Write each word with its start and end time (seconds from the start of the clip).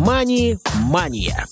«Мани-мания». 0.00 1.46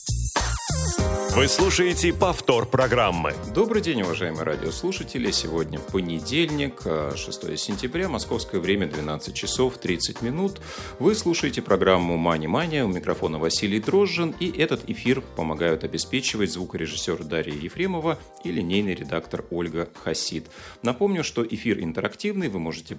Вы 1.36 1.48
слушаете 1.48 2.14
повтор 2.14 2.64
программы. 2.66 3.34
Добрый 3.54 3.82
день, 3.82 4.00
уважаемые 4.00 4.42
радиослушатели. 4.42 5.30
Сегодня 5.30 5.78
понедельник, 5.78 6.80
6 6.82 7.44
э, 7.44 7.56
сентября, 7.58 8.08
московское 8.08 8.58
время 8.58 8.86
12 8.86 9.34
часов 9.34 9.76
30 9.76 10.22
минут. 10.22 10.62
Вы 10.98 11.14
слушаете 11.14 11.60
программу 11.60 12.16
«Мани 12.16 12.46
Мания». 12.46 12.86
У 12.86 12.88
микрофона 12.88 13.38
Василий 13.38 13.80
Дрожжин. 13.80 14.34
И 14.40 14.50
этот 14.50 14.88
эфир 14.88 15.20
помогают 15.36 15.84
обеспечивать 15.84 16.50
звукорежиссер 16.50 17.24
Дарья 17.24 17.54
Ефремова 17.54 18.18
и 18.44 18.50
линейный 18.50 18.94
редактор 18.94 19.44
Ольга 19.50 19.90
Хасид. 20.02 20.46
Напомню, 20.82 21.22
что 21.22 21.46
эфир 21.46 21.78
интерактивный. 21.80 22.48
Вы 22.48 22.60
можете 22.60 22.96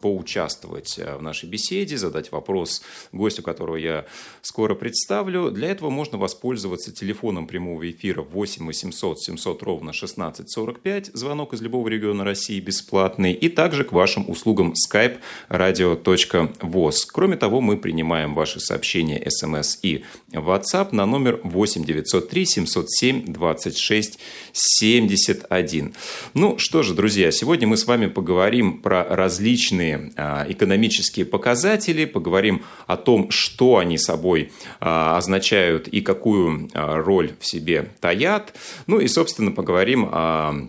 поучаствовать 0.00 0.98
э, 0.98 1.16
в 1.16 1.22
нашей 1.22 1.48
беседе, 1.48 1.96
задать 1.96 2.32
вопрос 2.32 2.82
гостю, 3.12 3.42
которого 3.42 3.76
я 3.76 4.06
скоро 4.42 4.74
представлю. 4.74 5.50
Для 5.50 5.68
этого 5.68 5.90
можно 5.90 6.18
воспользоваться 6.18 6.92
телефоном 6.92 7.46
прямого 7.46 7.90
эфира 7.90 8.22
8 8.22 8.66
800 8.66 9.20
700 9.20 9.62
ровно 9.62 9.90
1645, 9.90 11.10
звонок 11.14 11.52
из 11.54 11.62
любого 11.62 11.88
региона 11.88 12.24
России 12.24 12.58
бесплатный, 12.60 13.32
и 13.32 13.48
также 13.48 13.84
к 13.84 13.92
вашим 13.92 14.28
услугам 14.28 14.72
skype 14.72 15.18
radio.voz. 15.48 16.96
Кроме 17.12 17.36
того, 17.36 17.60
мы 17.60 17.76
принимаем 17.76 18.34
ваши 18.34 18.60
сообщения 18.60 19.22
смс 19.30 19.78
и 19.82 20.04
WhatsApp 20.32 20.88
на 20.92 21.06
номер 21.06 21.40
8 21.44 21.84
903 21.84 22.46
707 22.46 23.32
26 23.32 24.18
71. 24.52 25.94
Ну 26.34 26.58
что 26.58 26.82
же, 26.82 26.94
друзья, 26.94 27.30
сегодня 27.30 27.68
мы 27.68 27.76
с 27.76 27.86
вами 27.86 28.06
поговорим 28.06 28.80
про 28.80 29.04
различные 29.04 29.33
различные 29.34 30.12
а, 30.16 30.46
экономические 30.48 31.26
показатели, 31.26 32.04
поговорим 32.04 32.62
о 32.86 32.96
том, 32.96 33.30
что 33.30 33.78
они 33.78 33.98
собой 33.98 34.52
а, 34.78 35.18
означают 35.18 35.88
и 35.88 36.00
какую 36.02 36.68
а, 36.72 37.02
роль 37.02 37.32
в 37.40 37.46
себе 37.46 37.90
таят. 38.00 38.54
Ну 38.86 39.00
и, 39.00 39.08
собственно, 39.08 39.50
поговорим 39.50 40.08
о 40.10 40.68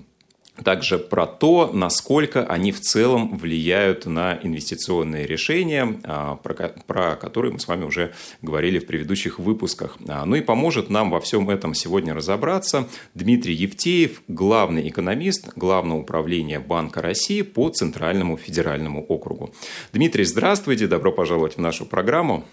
также 0.64 0.98
про 0.98 1.26
то, 1.26 1.70
насколько 1.74 2.46
они 2.46 2.72
в 2.72 2.80
целом 2.80 3.38
влияют 3.38 4.06
на 4.06 4.40
инвестиционные 4.42 5.28
решения, 5.28 6.00
а, 6.04 6.36
про, 6.36 7.16
которые 7.16 7.54
мы 7.54 7.60
с 7.60 7.68
вами 7.68 7.84
уже 7.84 8.14
говорили 8.42 8.80
в 8.80 8.86
предыдущих 8.86 9.40
выпусках. 9.40 9.98
А, 10.08 10.26
ну 10.26 10.36
и 10.36 10.42
поможет 10.42 10.90
нам 10.90 11.12
во 11.12 11.20
всем 11.20 11.50
этом 11.50 11.74
сегодня 11.74 12.14
разобраться 12.14 12.88
Дмитрий 13.14 13.54
Евтеев, 13.54 14.22
главный 14.28 14.88
экономист 14.88 15.50
Главного 15.56 16.00
управления 16.00 16.60
Банка 16.60 17.02
России 17.02 17.42
по 17.42 17.70
Центральному 17.70 18.38
федеральному 18.38 19.04
округу. 19.04 19.54
Дмитрий, 19.94 20.24
здравствуйте, 20.24 20.88
добро 20.88 21.12
пожаловать 21.12 21.58
в 21.58 21.62
нашу 21.62 21.86
программу. 21.86 22.46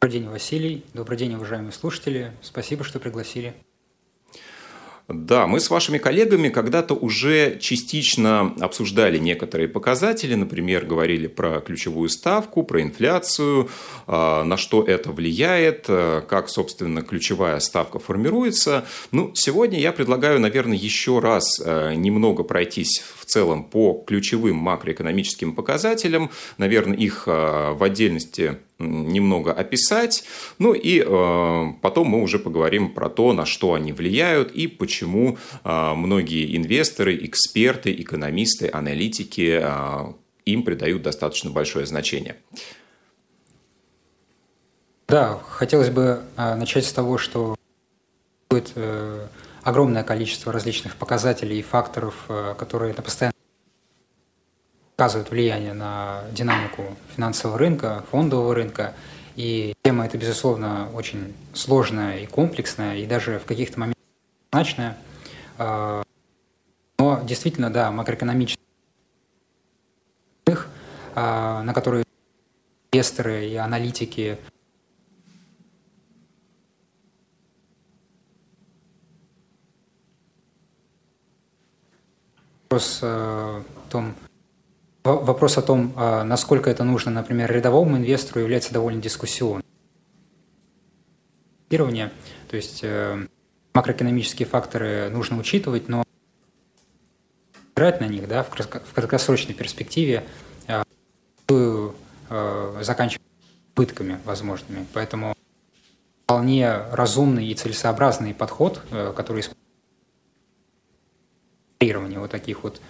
Добрый 0.00 0.20
день, 0.20 0.28
Василий. 0.28 0.84
Добрый 0.92 1.16
день, 1.16 1.34
уважаемые 1.34 1.72
слушатели. 1.72 2.32
Спасибо, 2.42 2.84
что 2.84 3.00
пригласили. 3.00 3.54
Да, 5.06 5.46
мы 5.46 5.60
с 5.60 5.68
вашими 5.68 5.98
коллегами 5.98 6.48
когда-то 6.48 6.94
уже 6.94 7.58
частично 7.58 8.54
обсуждали 8.58 9.18
некоторые 9.18 9.68
показатели, 9.68 10.34
например, 10.34 10.86
говорили 10.86 11.26
про 11.26 11.60
ключевую 11.60 12.08
ставку, 12.08 12.62
про 12.62 12.80
инфляцию, 12.80 13.68
а, 14.06 14.44
на 14.44 14.56
что 14.56 14.82
это 14.82 15.12
влияет, 15.12 15.84
а, 15.88 16.22
как, 16.22 16.48
собственно, 16.48 17.02
ключевая 17.02 17.60
ставка 17.60 17.98
формируется. 17.98 18.86
Ну, 19.10 19.30
сегодня 19.34 19.78
я 19.78 19.92
предлагаю, 19.92 20.40
наверное, 20.40 20.78
еще 20.78 21.18
раз 21.18 21.60
а, 21.62 21.92
немного 21.92 22.42
пройтись 22.42 23.02
в 23.18 23.26
целом 23.26 23.64
по 23.64 24.02
ключевым 24.06 24.56
макроэкономическим 24.56 25.54
показателям, 25.54 26.30
наверное, 26.56 26.96
их 26.96 27.26
в 27.26 27.78
отдельности 27.82 28.56
немного 28.78 29.52
описать. 29.52 30.24
Ну 30.58 30.74
и 30.74 31.00
э, 31.00 31.72
потом 31.80 32.08
мы 32.08 32.22
уже 32.22 32.38
поговорим 32.38 32.92
про 32.92 33.08
то, 33.08 33.32
на 33.32 33.46
что 33.46 33.74
они 33.74 33.92
влияют 33.92 34.50
и 34.52 34.66
почему 34.66 35.38
э, 35.64 35.94
многие 35.94 36.56
инвесторы, 36.56 37.24
эксперты, 37.24 37.92
экономисты, 37.92 38.68
аналитики 38.72 39.60
э, 39.62 40.12
им 40.44 40.62
придают 40.62 41.02
достаточно 41.02 41.50
большое 41.50 41.86
значение. 41.86 42.36
Да, 45.06 45.38
хотелось 45.48 45.90
бы 45.90 46.22
э, 46.36 46.54
начать 46.54 46.86
с 46.86 46.92
того, 46.92 47.18
что 47.18 47.56
э, 48.50 49.26
огромное 49.62 50.02
количество 50.02 50.52
различных 50.52 50.96
показателей 50.96 51.58
и 51.58 51.62
факторов, 51.62 52.24
э, 52.28 52.54
которые 52.58 52.94
на 52.94 53.02
постоянно 53.02 53.33
оказывают 54.96 55.30
влияние 55.30 55.72
на 55.72 56.22
динамику 56.32 56.84
финансового 57.14 57.58
рынка, 57.58 58.04
фондового 58.10 58.54
рынка. 58.54 58.94
И 59.36 59.74
тема 59.82 60.06
эта, 60.06 60.16
безусловно, 60.16 60.88
очень 60.94 61.34
сложная 61.52 62.18
и 62.18 62.26
комплексная, 62.26 62.98
и 62.98 63.06
даже 63.06 63.38
в 63.38 63.44
каких-то 63.44 63.80
моментах 63.80 64.02
значная. 64.52 64.96
А, 65.58 66.02
но 66.98 67.20
действительно, 67.24 67.70
да, 67.70 67.90
макроэкономических, 67.90 68.58
а, 71.16 71.62
на 71.62 71.74
которые 71.74 72.04
инвесторы 72.92 73.46
и 73.46 73.56
аналитики 73.56 74.38
вопрос 82.74 82.98
э, 83.02 83.62
в 83.86 83.90
том, 83.90 84.14
Вопрос 85.04 85.58
о 85.58 85.62
том, 85.62 85.92
а, 85.96 86.24
насколько 86.24 86.70
это 86.70 86.82
нужно, 86.82 87.10
например, 87.10 87.52
рядовому 87.52 87.98
инвестору, 87.98 88.40
является 88.40 88.72
довольно 88.72 89.02
дискуссионным. 89.02 89.62
То 92.48 92.56
есть 92.56 92.80
э, 92.82 93.26
макроэкономические 93.74 94.48
факторы 94.48 95.10
нужно 95.10 95.36
учитывать, 95.38 95.88
но 95.88 96.04
играть 97.74 98.00
на 98.00 98.06
них 98.06 98.26
да, 98.28 98.44
в 98.44 98.94
краткосрочной 98.94 99.54
перспективе 99.54 100.24
а, 100.68 100.84
э, 101.50 102.78
заканчивать 102.80 103.26
убытками 103.76 104.18
возможными. 104.24 104.86
Поэтому 104.94 105.34
вполне 106.22 106.78
разумный 106.92 107.46
и 107.46 107.54
целесообразный 107.54 108.32
подход, 108.32 108.80
э, 108.90 109.12
который 109.14 109.40
использует 109.40 109.58
вот 112.20 112.30
таких 112.30 112.62
вот 112.62 112.80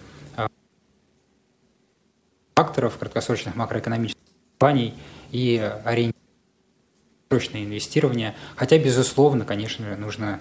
факторов 2.54 2.98
краткосрочных 2.98 3.56
макроэкономических 3.56 4.20
компаний 4.58 4.94
и 5.32 5.58
ориентировочное 5.84 7.64
инвестирование. 7.64 8.34
Хотя, 8.56 8.78
безусловно, 8.78 9.44
конечно 9.44 9.96
нужно 9.96 10.40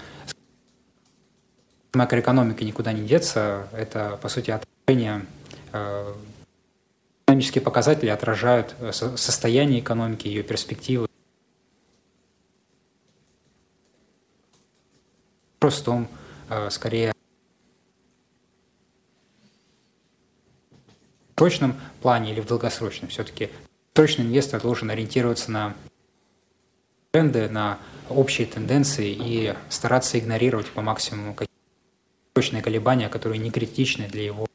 макроэкономика 1.94 2.64
никуда 2.64 2.94
не 2.94 3.08
деться. 3.08 3.68
Это, 3.74 4.18
по 4.22 4.30
сути, 4.30 4.52
отражение 4.52 5.26
э, 5.72 6.14
экономические 7.26 7.62
показатели 7.62 8.10
отражают 8.10 8.76
э, 8.80 8.92
состояние 8.92 9.80
экономики, 9.80 10.28
ее 10.28 10.44
перспективы. 10.44 11.08
Вопрос 15.60 15.80
в 15.80 15.84
том, 15.84 16.08
э, 16.50 16.70
скорее, 16.70 17.13
краткосрочном 21.36 21.76
плане 22.02 22.32
или 22.32 22.40
в 22.40 22.46
долгосрочном. 22.46 23.10
Все-таки 23.10 23.50
долгосрочный 23.94 24.28
инвестор 24.28 24.62
должен 24.62 24.90
ориентироваться 24.90 25.52
на 25.52 25.74
тренды, 27.12 27.50
на 27.50 27.80
общие 28.10 28.48
тенденции 28.48 29.12
и 29.12 29.54
стараться 29.70 30.20
игнорировать 30.20 30.68
по 30.68 30.82
максимуму 30.82 31.34
какие-то 31.34 31.52
точные 32.34 32.62
колебания, 32.62 33.10
которые 33.10 33.40
не 33.40 33.52
критичны 33.52 34.08
для 34.08 34.24
его. 34.24 34.48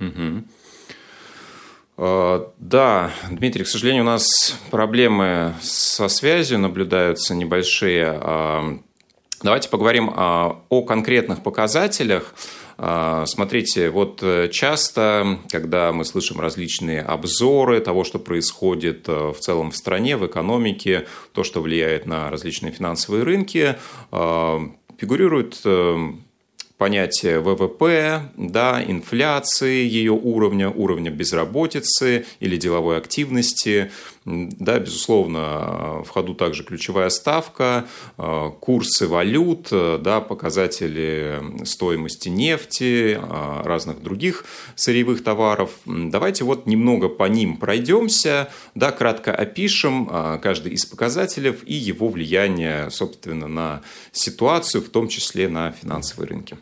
Угу. 0.00 0.44
Да, 2.58 3.12
Дмитрий, 3.30 3.64
к 3.64 3.68
сожалению, 3.68 4.02
у 4.02 4.06
нас 4.06 4.58
проблемы 4.70 5.54
со 5.62 6.08
связью 6.08 6.58
наблюдаются 6.58 7.36
небольшие. 7.36 8.18
А, 8.20 8.78
давайте 9.42 9.68
поговорим 9.68 10.12
а, 10.14 10.60
о 10.68 10.82
конкретных 10.82 11.42
показателях. 11.44 12.34
А, 12.76 13.24
смотрите, 13.26 13.90
вот 13.90 14.20
э, 14.22 14.48
часто, 14.50 15.38
когда 15.50 15.92
мы 15.92 16.04
слышим 16.04 16.40
различные 16.40 17.02
обзоры 17.02 17.80
того, 17.80 18.04
что 18.04 18.18
происходит 18.18 19.08
э, 19.08 19.32
в 19.32 19.38
целом 19.38 19.70
в 19.70 19.76
стране, 19.76 20.16
в 20.16 20.26
экономике, 20.26 21.06
то, 21.32 21.44
что 21.44 21.60
влияет 21.60 22.06
на 22.06 22.30
различные 22.30 22.72
финансовые 22.72 23.22
рынки, 23.22 23.76
а, 24.10 24.60
фигурирует 24.98 25.60
э, 25.64 25.96
понятие 26.78 27.40
ВВП, 27.40 28.30
да, 28.36 28.82
инфляции, 28.84 29.86
ее 29.86 30.12
уровня, 30.12 30.68
уровня 30.68 31.10
безработицы 31.10 32.26
или 32.40 32.56
деловой 32.56 32.98
активности. 32.98 33.90
Да, 34.26 34.78
безусловно, 34.78 36.02
в 36.02 36.08
ходу 36.08 36.34
также 36.34 36.64
ключевая 36.64 37.10
ставка, 37.10 37.86
курсы 38.60 39.06
валют, 39.06 39.68
да, 39.70 40.22
показатели 40.22 41.42
стоимости 41.64 42.30
нефти, 42.30 43.20
разных 43.64 44.02
других 44.02 44.46
сырьевых 44.76 45.22
товаров. 45.22 45.72
Давайте 45.84 46.44
вот 46.44 46.66
немного 46.66 47.10
по 47.10 47.24
ним 47.24 47.58
пройдемся, 47.58 48.48
да, 48.74 48.92
кратко 48.92 49.34
опишем 49.34 50.06
каждый 50.42 50.72
из 50.72 50.86
показателей 50.86 51.54
и 51.66 51.74
его 51.74 52.08
влияние, 52.08 52.90
собственно, 52.90 53.46
на 53.46 53.82
ситуацию, 54.12 54.82
в 54.82 54.88
том 54.88 55.08
числе 55.08 55.50
на 55.50 55.70
финансовые 55.72 56.28
рынки. 56.28 56.56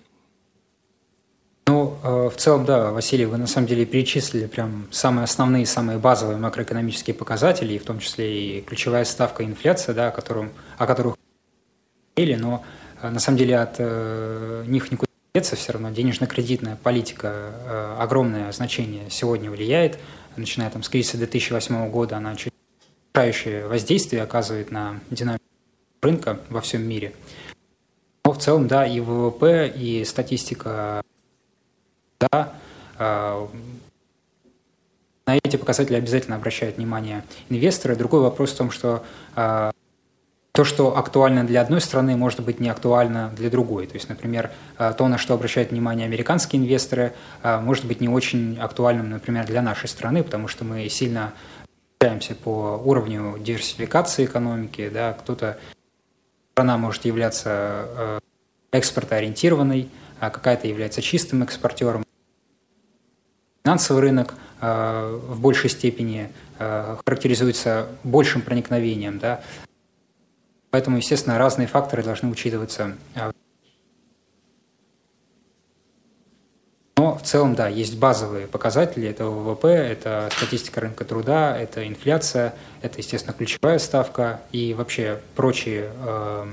Ну, 1.67 1.97
э, 2.03 2.29
в 2.29 2.37
целом, 2.37 2.65
да, 2.65 2.91
Василий, 2.91 3.25
вы 3.25 3.39
на 3.39 3.47
самом 3.47 3.69
деле 3.69 3.87
перечислили 3.87 4.47
прям 4.47 4.89
самые 4.91 5.25
основные, 5.25 5.65
самые 5.65 5.99
базовые 5.99 6.37
макроэкономические 6.39 7.15
показатели, 7.15 7.75
и 7.75 7.79
в 7.79 7.85
том 7.85 8.01
числе 8.01 8.59
и 8.59 8.61
ключевая 8.63 9.05
ставка 9.05 9.45
инфляция, 9.45 9.95
да, 9.95 10.09
о, 10.09 10.11
котором, 10.11 10.51
о 10.77 10.87
которых 10.87 11.17
говорили, 12.17 12.37
но 12.37 12.65
э, 13.01 13.11
на 13.11 13.21
самом 13.21 13.39
деле 13.39 13.59
от 13.59 13.77
э, 13.79 14.65
них 14.67 14.91
никуда 14.91 15.09
не 15.35 15.41
деться 15.41 15.55
все 15.55 15.73
равно. 15.73 15.91
Денежно-кредитная 15.91 16.77
политика 16.77 17.97
огромное 17.99 18.51
значение 18.51 19.09
сегодня 19.09 19.51
влияет, 19.51 19.99
начиная 20.37 20.69
там 20.69 20.83
с 20.83 20.89
кризиса 20.89 21.17
2008 21.17 21.91
года, 21.91 22.17
она 22.17 22.35
чуть 22.35 22.53
воздействие 23.15 24.23
оказывает 24.23 24.71
на 24.71 24.99
динамику 25.11 25.45
рынка 26.03 26.41
во 26.49 26.61
всем 26.61 26.83
мире. 26.83 27.13
Но 28.25 28.33
в 28.33 28.39
целом, 28.39 28.67
да, 28.67 28.87
и 28.87 29.01
ВВП, 29.01 29.69
и 29.69 30.05
статистика 30.05 31.03
да, 32.31 32.53
а, 32.99 33.49
на 35.27 35.37
эти 35.37 35.57
показатели 35.57 35.97
обязательно 35.97 36.37
обращают 36.37 36.77
внимание 36.77 37.25
инвесторы. 37.49 37.97
Другой 37.97 38.21
вопрос 38.21 38.53
в 38.53 38.57
том, 38.57 38.71
что 38.71 39.05
а, 39.35 39.73
то, 40.53 40.65
что 40.65 40.97
актуально 40.97 41.45
для 41.45 41.63
одной 41.63 41.81
страны, 41.81 42.17
может 42.17 42.41
быть 42.41 42.61
не 42.61 42.69
актуально 42.69 43.33
для 43.37 43.51
другой. 43.51 43.87
То 43.87 43.95
есть, 43.95 44.09
например, 44.09 44.51
а, 44.77 44.93
то, 44.93 45.09
на 45.09 45.19
что 45.19 45.35
обращают 45.35 45.71
внимание 45.71 46.07
американские 46.07 46.63
инвесторы, 46.63 47.13
может 47.43 47.87
быть 47.87 48.01
не 48.01 48.09
очень 48.09 48.59
актуальным, 48.61 49.11
например, 49.11 49.47
для 49.47 49.63
нашей 49.63 49.89
страны, 49.89 50.23
потому 50.23 50.49
что 50.49 50.65
мы 50.65 50.89
сильно 50.89 51.33
отличаемся 51.99 52.35
по 52.35 52.81
уровню 52.85 53.37
диверсификации 53.39 54.27
экономики. 54.27 54.91
Да, 54.93 55.15
кто-то 55.15 55.59
страна 56.53 56.77
может 56.77 57.05
являться 57.05 58.21
экспортоориентированной, 58.73 59.89
а 60.21 60.31
какая-то 60.31 60.69
является 60.69 61.03
чистым 61.03 61.43
экспортером. 61.43 62.05
Финансовый 63.65 64.01
рынок 64.01 64.35
э, 64.61 65.21
в 65.29 65.41
большей 65.41 65.71
степени 65.71 66.33
э, 66.59 66.97
характеризуется 67.05 67.89
большим 68.03 68.43
проникновением, 68.43 69.19
да, 69.19 69.41
поэтому, 70.71 70.97
естественно, 70.97 71.39
разные 71.39 71.69
факторы 71.69 72.03
должны 72.03 72.29
учитываться. 72.29 72.97
Но 76.97 77.17
в 77.17 77.23
целом, 77.23 77.55
да, 77.55 77.69
есть 77.69 77.99
базовые 77.99 78.47
показатели. 78.47 79.09
Это 79.09 79.25
ВВП, 79.25 79.69
это 79.69 80.29
статистика 80.37 80.81
рынка 80.81 81.05
труда, 81.05 81.59
это 81.59 81.87
инфляция, 81.89 82.55
это, 82.81 82.99
естественно, 82.99 83.35
ключевая 83.35 83.79
ставка 83.79 84.41
и 84.53 84.75
вообще 84.75 85.21
прочие 85.35 85.91
э, 85.97 86.47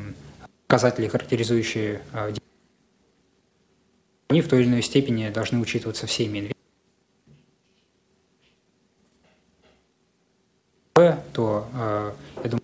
показатели, 0.68 1.08
характеризующие 1.08 2.02
э, 2.14 2.34
они 4.30 4.42
в 4.42 4.48
той 4.48 4.62
или 4.62 4.68
иной 4.68 4.84
степени 4.84 5.30
должны 5.30 5.60
учитываться 5.60 6.06
всеми 6.06 6.38
инвесторами. 6.38 6.59
То, 11.34 11.68
э, 11.74 12.12
я 12.44 12.50
думаю, 12.50 12.64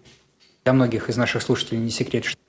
для 0.63 0.73
многих 0.73 1.09
из 1.09 1.17
наших 1.17 1.41
слушателей 1.41 1.79
не 1.79 1.91
секрет, 1.91 2.25
что 2.25 2.39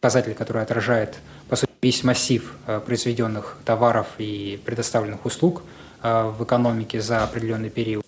показатель, 0.00 0.34
который 0.34 0.62
отражает, 0.62 1.18
по 1.48 1.56
сути, 1.56 1.72
весь 1.82 2.04
массив 2.04 2.56
э, 2.66 2.80
произведенных 2.84 3.58
товаров 3.64 4.06
и 4.18 4.60
предоставленных 4.64 5.24
услуг 5.24 5.62
э, 6.02 6.32
в 6.36 6.44
экономике 6.44 7.00
за 7.00 7.24
определенный 7.24 7.70
период. 7.70 8.04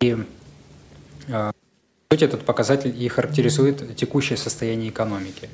И 0.00 0.16
сути, 2.12 2.24
этот 2.24 2.44
показатель 2.44 2.94
и 3.02 3.08
характеризует 3.08 3.96
текущее 3.96 4.36
состояние 4.36 4.90
экономики. 4.90 5.48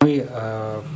Мы, 0.00 0.26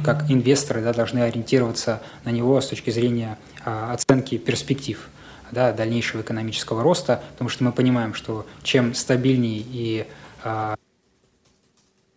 как 0.03 0.31
инвесторы, 0.31 0.81
да, 0.81 0.95
должны 0.95 1.19
ориентироваться 1.19 2.01
на 2.25 2.31
него 2.31 2.59
с 2.61 2.69
точки 2.69 2.91
зрения 2.91 3.37
оценки 3.65 4.39
перспектив– 4.39 5.11
да, 5.55 5.73
дальнейшего 5.73 6.21
экономического 6.21 6.83
роста, 6.83 7.23
потому 7.33 7.49
что 7.49 7.65
мы 7.65 7.73
понимаем, 7.73 8.13
что 8.13 8.45
чем 8.63 8.95
стабильнее 8.95 9.65
и 9.67 10.07
а, 10.43 10.75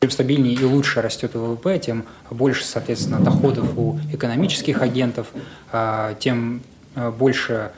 чем 0.02 0.12
стабильнее 0.12 0.54
и 0.54 0.64
лучше 0.64 1.02
растет 1.02 1.34
ВВП, 1.34 1.80
тем 1.80 2.06
больше, 2.30 2.66
соответственно, 2.66 3.20
доходов 3.20 3.78
у 3.78 3.98
экономических 4.14 4.82
агентов, 4.82 5.28
а, 5.72 6.14
тем 6.16 6.62
а, 6.96 7.12
больше, 7.12 7.72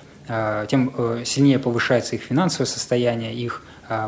тем 0.68 0.94
э, 0.96 1.24
сильнее 1.26 1.58
повышается 1.58 2.16
их 2.16 2.22
финансовое 2.22 2.68
состояние, 2.68 3.34
их 3.34 3.64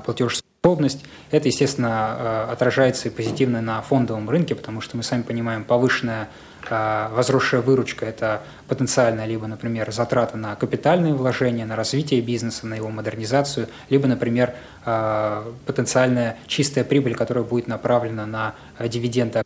платежеспособность. 0.06 1.04
Это, 1.32 1.48
естественно, 1.48 2.44
отражается 2.52 3.08
и 3.08 3.12
позитивно 3.12 3.60
на 3.60 3.82
фондовом 3.82 4.30
рынке, 4.30 4.54
потому 4.54 4.82
что 4.82 4.98
мы 4.98 5.02
сами 5.02 5.24
понимаем, 5.24 5.64
повышенная 5.64 6.30
возросшая 6.70 7.62
выручка– 7.62 8.06
это 8.08 8.42
потенциально 8.68 9.26
либо, 9.26 9.48
например, 9.48 9.92
затраты 9.92 10.38
на 10.38 10.56
капитальные 10.56 11.14
вложения, 11.14 11.66
на 11.66 11.76
развитие 11.76 12.22
бизнеса, 12.22 12.68
на 12.68 12.76
его 12.76 12.90
модернизацию, 12.90 13.68
либо, 13.90 14.08
например, 14.08 14.54
а, 14.86 15.52
потенциальная 15.66 16.38
чистая 16.48 16.84
прибыль, 16.84 17.16
которая 17.16 17.44
будет 17.44 17.68
направлена 17.68 18.26
на 18.26 18.56
а, 18.78 18.88
дивиденды. 18.88 19.44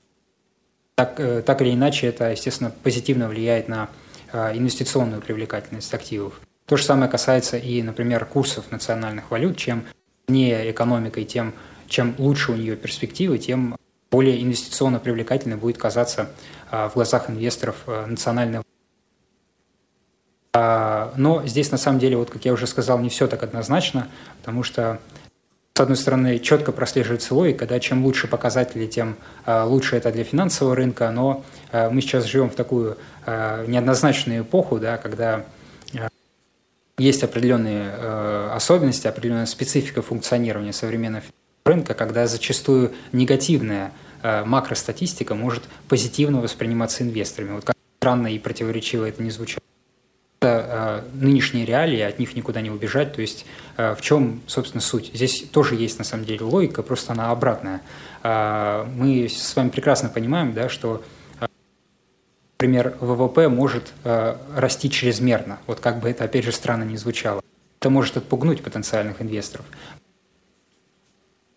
Так, 0.95 1.19
э, 1.19 1.41
так 1.41 1.61
или 1.61 1.73
иначе, 1.73 2.07
это, 2.07 2.31
естественно, 2.31 2.71
позитивно 2.83 3.27
влияет 3.27 3.67
на 3.67 3.89
инвестиционную 4.31 5.21
привлекательность 5.21 5.93
активов. 5.93 6.41
То 6.65 6.75
же 6.77 6.83
самое 6.83 7.09
касается 7.09 7.57
и, 7.57 7.81
например, 7.81 8.25
курсов 8.25 8.71
национальных 8.71 9.31
валют. 9.31 9.55
Чем 9.55 9.85
не 10.27 10.71
экономикой, 10.71 11.23
тем 11.23 11.53
чем 11.87 12.15
лучше 12.17 12.51
у 12.51 12.55
нее 12.55 12.75
перспективы, 12.75 13.37
тем 13.37 13.75
более 14.15 14.41
инвестиционно 14.41 14.99
привлекательной 14.99 15.57
будет 15.57 15.77
казаться 15.77 16.29
а, 16.71 16.87
в 16.87 16.93
глазах 16.93 17.29
инвесторов 17.29 17.75
а, 17.85 18.05
национальная 18.05 18.63
а, 20.53 21.11
но 21.17 21.45
здесь, 21.45 21.69
на 21.69 21.77
самом 21.77 21.99
деле, 21.99 22.15
вот 22.15 22.29
как 22.29 22.45
я 22.45 22.53
уже 22.53 22.65
сказал, 22.65 22.97
не 22.99 23.09
все 23.09 23.27
так 23.27 23.43
однозначно, 23.43 24.07
потому 24.39 24.63
что, 24.63 24.99
с 25.73 25.79
одной 25.81 25.97
стороны, 25.97 26.39
четко 26.39 26.71
прослеживается 26.71 27.35
логика, 27.35 27.67
да, 27.67 27.77
чем 27.81 28.05
лучше 28.05 28.29
показатели, 28.29 28.87
тем 28.87 29.17
лучше 29.45 29.97
это 29.97 30.13
для 30.13 30.23
финансового 30.23 30.77
рынка, 30.77 31.11
но 31.11 31.43
мы 31.73 31.99
сейчас 31.99 32.23
живем 32.23 32.49
в 32.49 32.55
такую 32.55 32.97
неоднозначную 33.27 34.43
эпоху, 34.43 34.79
да, 34.79 34.95
когда 34.95 35.43
есть 36.97 37.21
определенные 37.21 37.91
особенности, 38.53 39.07
определенная 39.07 39.47
специфика 39.47 40.01
функционирования 40.01 40.71
современного 40.71 41.23
рынка, 41.65 41.95
когда 41.95 42.27
зачастую 42.27 42.93
негативная 43.11 43.91
макростатистика 44.45 45.35
может 45.35 45.63
позитивно 45.87 46.41
восприниматься 46.41 47.03
инвесторами. 47.03 47.53
Вот 47.53 47.65
как 47.65 47.75
странно 47.99 48.27
и 48.33 48.39
противоречиво 48.39 49.05
это 49.05 49.21
не 49.21 49.31
звучало. 49.31 49.61
Это 50.41 51.03
э, 51.13 51.17
нынешние 51.17 51.65
реалии, 51.65 51.99
от 52.01 52.19
них 52.19 52.35
никуда 52.35 52.61
не 52.61 52.69
убежать. 52.69 53.13
То 53.13 53.21
есть 53.21 53.45
э, 53.77 53.95
в 53.95 54.01
чем, 54.01 54.41
собственно, 54.47 54.81
суть? 54.81 55.11
Здесь 55.13 55.45
тоже 55.51 55.75
есть, 55.75 55.97
на 55.97 56.05
самом 56.05 56.25
деле, 56.25 56.43
логика, 56.43 56.83
просто 56.83 57.13
она 57.13 57.31
обратная. 57.31 57.81
Мы 58.23 59.27
с 59.29 59.55
вами 59.55 59.69
прекрасно 59.69 60.09
понимаем, 60.09 60.53
да, 60.53 60.67
что 60.69 61.03
например, 62.57 62.97
ВВП 62.99 63.49
может 63.49 63.93
расти 64.03 64.89
чрезмерно. 64.89 65.59
Вот 65.67 65.79
как 65.79 65.99
бы 65.99 66.09
это, 66.09 66.23
опять 66.23 66.45
же, 66.45 66.51
странно 66.51 66.83
не 66.83 66.97
звучало. 66.97 67.41
Это 67.79 67.89
может 67.91 68.17
отпугнуть 68.17 68.63
потенциальных 68.63 69.21
инвесторов. 69.21 69.65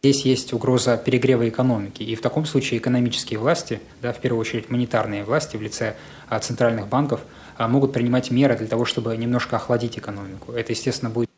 Здесь 0.00 0.24
есть 0.24 0.52
угроза 0.52 0.96
перегрева 0.96 1.48
экономики, 1.48 2.04
и 2.04 2.14
в 2.14 2.20
таком 2.20 2.46
случае 2.46 2.78
экономические 2.78 3.40
власти, 3.40 3.80
да, 4.00 4.12
в 4.12 4.20
первую 4.20 4.40
очередь 4.40 4.70
монетарные 4.70 5.24
власти 5.24 5.56
в 5.56 5.62
лице 5.62 5.96
а, 6.28 6.38
центральных 6.38 6.86
банков, 6.86 7.20
а, 7.56 7.66
могут 7.66 7.92
принимать 7.92 8.30
меры 8.30 8.56
для 8.56 8.68
того, 8.68 8.84
чтобы 8.84 9.16
немножко 9.16 9.56
охладить 9.56 9.98
экономику. 9.98 10.52
Это, 10.52 10.70
естественно, 10.70 11.10
будет 11.10 11.28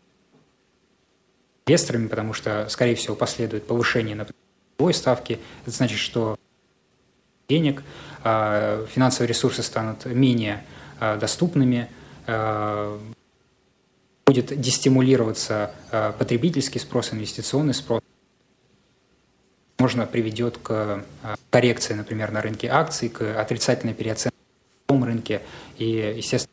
инвесторами, 1.67 2.09
потому 2.09 2.35
что, 2.35 2.67
скорее 2.69 2.97
всего, 2.97 3.17
последует 3.17 3.67
повышение 3.67 4.15
на 4.15 4.27
ставки. 4.93 5.39
Это 5.63 5.75
значит, 5.75 5.99
что 5.99 6.37
денег, 7.49 7.83
а, 8.25 8.85
финансовые 8.89 9.29
ресурсы 9.29 9.63
станут 9.63 10.05
менее 10.05 10.65
доступными, 11.19 11.89
будет 14.27 14.61
дестимулироваться 14.61 15.71
потребительский 16.19 16.79
спрос, 16.79 17.15
инвестиционный 17.15 17.73
спрос 17.73 18.03
возможно, 19.81 20.05
приведет 20.05 20.59
к 20.59 21.03
э, 21.23 21.35
коррекции, 21.49 21.95
например, 21.95 22.31
на 22.33 22.43
рынке 22.43 22.69
акций, 22.69 23.09
к 23.09 23.41
отрицательной 23.41 23.95
переоценке 23.95 24.37
на 24.91 25.07
рынке. 25.07 25.41
И, 25.79 26.15
естественно, 26.19 26.53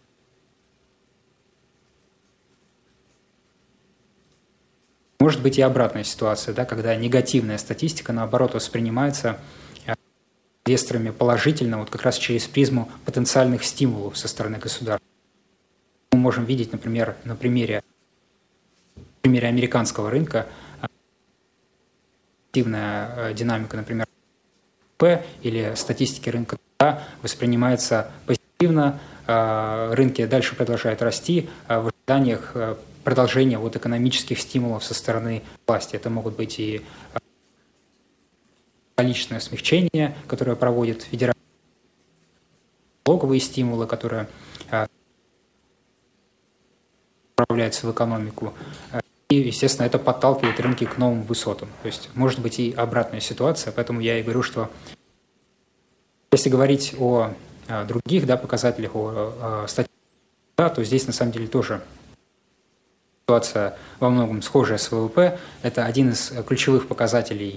может 5.20 5.42
быть 5.42 5.58
и 5.58 5.62
обратная 5.62 6.06
ситуация, 6.06 6.54
да, 6.54 6.64
когда 6.64 6.96
негативная 6.96 7.58
статистика, 7.58 8.14
наоборот, 8.14 8.54
воспринимается 8.54 9.38
инвесторами 10.66 11.10
положительно, 11.10 11.80
вот 11.80 11.90
как 11.90 12.04
раз 12.04 12.18
через 12.18 12.48
призму 12.48 12.90
потенциальных 13.04 13.66
стимулов 13.66 14.18
со 14.18 14.30
стороны 14.30 14.58
государства. 14.58 15.06
Мы 16.14 16.20
можем 16.20 16.46
видеть, 16.46 16.72
например, 16.72 17.18
на 17.26 17.36
примере, 17.36 17.84
на 18.96 19.04
примере 19.22 19.50
американского 19.50 20.10
рынка, 20.10 20.48
активная 22.48 23.30
э, 23.30 23.34
динамика, 23.34 23.78
например, 23.78 24.08
П 24.98 25.24
или 25.44 25.74
статистики 25.76 26.30
рынка 26.30 26.58
труда 26.78 27.04
воспринимается 27.22 28.12
позитивно, 28.26 29.00
э, 29.28 29.94
рынки 29.94 30.26
дальше 30.26 30.56
продолжают 30.56 31.02
расти 31.02 31.50
э, 31.68 31.80
в 31.80 31.92
ожиданиях 31.92 32.56
продолжения 33.04 33.58
вот 33.58 33.76
экономических 33.76 34.40
стимулов 34.40 34.84
со 34.84 34.94
стороны 34.94 35.44
власти. 35.66 35.96
Это 35.96 36.10
могут 36.10 36.36
быть 36.36 36.60
и 36.60 36.82
количественное 38.96 39.40
смягчение, 39.40 40.16
которое 40.28 40.56
проводит 40.56 41.04
федеральные 41.04 41.36
налоговые 43.06 43.40
стимулы, 43.40 43.88
которые 43.88 44.28
направляются 47.38 47.88
в 47.88 47.92
экономику. 47.92 48.54
И, 49.30 49.36
естественно, 49.36 49.86
это 49.86 50.00
подталкивает 50.00 50.60
рынки 50.60 50.86
к 50.86 50.98
новым 50.98 51.24
высотам. 51.24 51.68
То 51.82 51.88
есть 51.88 52.10
может 52.16 52.40
быть 52.40 52.60
и 52.60 52.74
обратная 52.74 53.20
ситуация, 53.20 53.74
поэтому 53.74 54.00
я 54.00 54.20
и 54.20 54.24
говорю, 54.24 54.42
что 54.42 54.70
если 56.32 56.50
говорить 56.50 56.96
о, 56.98 57.34
других 57.88 58.26
да, 58.26 58.38
показателях, 58.38 58.96
о, 58.96 59.34
о 59.42 59.68
статистике, 59.68 59.94
да, 60.58 60.70
то 60.70 60.84
здесь 60.84 61.08
на 61.08 61.14
самом 61.14 61.34
деле 61.34 61.48
тоже 61.48 61.82
ситуация 63.28 63.78
во 64.00 64.10
многом 64.10 64.42
схожая 64.42 64.78
с 64.78 64.90
ВВП. 64.90 65.38
Это 65.62 65.86
один 65.86 66.12
из 66.12 66.32
ключевых 66.48 66.88
показателей 66.88 67.50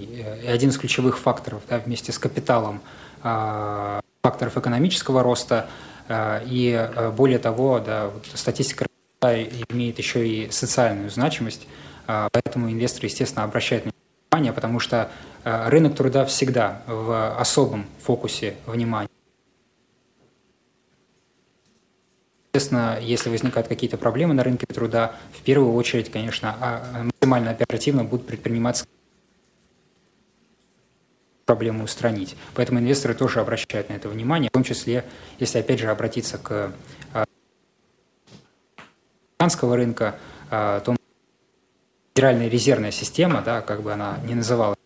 и 0.43 0.47
один 0.47 0.69
из 0.69 0.77
ключевых 0.77 1.17
факторов 1.17 1.61
да, 1.69 1.79
вместе 1.79 2.11
с 2.11 2.19
капиталом 2.19 2.81
а, 3.23 4.01
факторов 4.21 4.57
экономического 4.57 5.23
роста. 5.23 5.67
А, 6.09 6.43
и 6.45 6.73
а, 6.73 7.11
более 7.11 7.39
того, 7.39 7.79
да, 7.79 8.11
статистика 8.33 8.85
имеет 9.21 9.99
еще 9.99 10.27
и 10.27 10.49
социальную 10.49 11.09
значимость, 11.11 11.67
а, 12.07 12.29
поэтому 12.31 12.71
инвесторы, 12.71 13.07
естественно, 13.07 13.43
обращают 13.43 13.85
на 13.85 13.91
внимание, 14.31 14.51
потому 14.51 14.79
что 14.79 15.11
а, 15.43 15.69
рынок 15.69 15.95
труда 15.95 16.25
всегда 16.25 16.81
в 16.87 17.37
особом 17.37 17.85
фокусе 17.99 18.55
внимания. 18.65 19.09
Естественно, 22.53 22.99
если 22.99 23.29
возникают 23.29 23.67
какие-то 23.67 23.97
проблемы 23.97 24.33
на 24.33 24.43
рынке 24.43 24.65
труда, 24.65 25.13
в 25.31 25.41
первую 25.43 25.73
очередь, 25.73 26.11
конечно, 26.11 26.55
а, 26.59 27.03
максимально 27.03 27.51
оперативно 27.51 28.03
будут 28.03 28.25
предприниматься 28.25 28.85
проблему 31.45 31.83
устранить. 31.83 32.35
Поэтому 32.55 32.79
инвесторы 32.79 33.13
тоже 33.13 33.39
обращают 33.39 33.89
на 33.89 33.93
это 33.93 34.09
внимание, 34.09 34.49
в 34.49 34.53
том 34.53 34.63
числе, 34.63 35.05
если 35.37 35.59
опять 35.59 35.79
же 35.79 35.89
обратиться 35.89 36.37
к 36.37 36.73
американского 39.41 39.75
рынка, 39.75 40.15
а, 40.51 40.81
то 40.81 40.95
федеральная 42.13 42.47
резервная 42.47 42.91
система, 42.91 43.41
да, 43.41 43.61
как 43.61 43.81
бы 43.81 43.91
она 43.91 44.19
не 44.23 44.35
называлась 44.35 44.77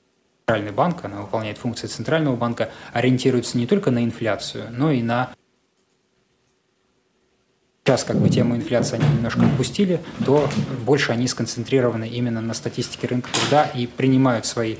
центральный 0.47 0.71
банк, 0.71 1.03
она 1.03 1.21
выполняет 1.21 1.57
функции 1.57 1.87
центрального 1.87 2.37
банка, 2.37 2.69
ориентируется 2.93 3.57
не 3.57 3.67
только 3.67 3.91
на 3.91 4.01
инфляцию, 4.05 4.67
но 4.71 4.91
и 4.91 5.01
на 5.01 5.31
сейчас 7.83 8.05
как 8.05 8.15
бы 8.15 8.29
тему 8.29 8.55
инфляции 8.55 8.95
они 8.95 9.13
немножко 9.15 9.41
упустили, 9.41 9.99
то 10.25 10.47
больше 10.85 11.11
они 11.11 11.27
сконцентрированы 11.27 12.07
именно 12.07 12.39
на 12.39 12.53
статистике 12.53 13.07
рынка 13.07 13.29
труда 13.33 13.65
и 13.65 13.87
принимают 13.87 14.45
свои 14.45 14.77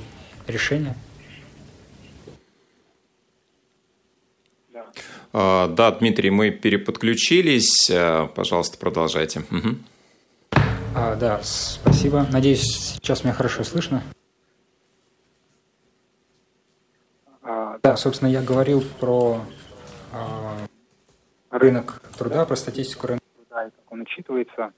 решения. 0.47 0.95
А, 4.73 5.24
да, 5.35 5.91
Дмитрий, 5.91 6.29
мы 6.29 6.49
переподключились. 6.49 7.89
А, 7.91 8.27
пожалуйста, 8.27 8.77
продолжайте. 8.77 9.41
Угу. 9.51 9.75
А, 10.95 11.15
да, 11.17 11.41
спасибо. 11.43 12.25
Надеюсь, 12.31 12.63
сейчас 12.63 13.25
меня 13.25 13.33
хорошо 13.33 13.65
слышно. 13.65 14.01
А, 17.43 17.79
да, 17.83 17.97
собственно, 17.97 18.29
я 18.29 18.41
говорил 18.41 18.81
про 19.01 19.41
а, 20.13 20.55
рынок 21.51 22.01
труда, 22.17 22.45
про 22.45 22.55
статистику 22.55 23.07
рынка 23.07 23.25
труда 23.35 23.65
и 23.65 23.71
как 23.71 23.91
он 23.91 24.01
учитывается 24.01 24.71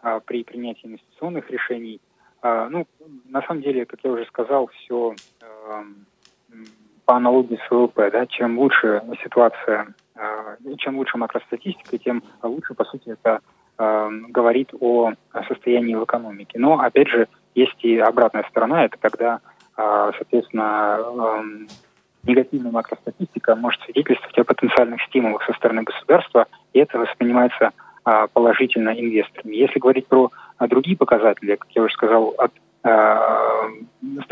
а, 0.00 0.20
при 0.20 0.44
принятии 0.44 0.88
инвестиционных 0.88 1.50
решений. 1.50 2.02
А, 2.42 2.68
ну, 2.68 2.86
на 3.24 3.40
самом 3.40 3.62
деле, 3.62 3.86
как 3.86 4.00
я 4.04 4.10
уже 4.10 4.26
сказал, 4.26 4.66
все 4.66 5.14
а, 5.40 5.84
по 7.06 7.16
аналогии 7.16 7.58
с 7.66 7.70
ВВП, 7.70 8.10
да, 8.10 8.26
чем 8.26 8.58
лучше 8.58 9.02
ситуация 9.24 9.94
Э, 10.14 10.56
чем 10.78 10.98
лучше 10.98 11.18
макростатистика, 11.18 11.98
тем 11.98 12.22
лучше, 12.42 12.74
по 12.74 12.84
сути, 12.84 13.10
это 13.10 13.40
э, 13.78 14.10
говорит 14.28 14.70
о 14.80 15.12
состоянии 15.48 15.94
в 15.94 16.04
экономике. 16.04 16.58
Но, 16.58 16.78
опять 16.78 17.08
же, 17.08 17.28
есть 17.54 17.82
и 17.84 17.98
обратная 17.98 18.44
сторона, 18.50 18.84
это 18.84 18.96
когда, 18.98 19.40
э, 19.76 20.12
соответственно, 20.16 20.98
негативная 22.24 22.72
макростатистика 22.72 23.56
может 23.56 23.80
свидетельствовать 23.82 24.38
о 24.38 24.44
потенциальных 24.44 25.02
стимулах 25.02 25.42
со 25.44 25.52
стороны 25.54 25.82
государства, 25.82 26.46
и 26.72 26.78
это 26.78 26.98
воспринимается 26.98 27.70
положительно 28.32 28.90
инвесторами. 28.90 29.54
Если 29.54 29.78
говорить 29.78 30.08
про 30.08 30.30
другие 30.60 30.96
показатели, 30.96 31.54
как 31.54 31.70
я 31.70 31.82
уже 31.82 31.94
сказал, 31.94 32.34
от 32.36 32.52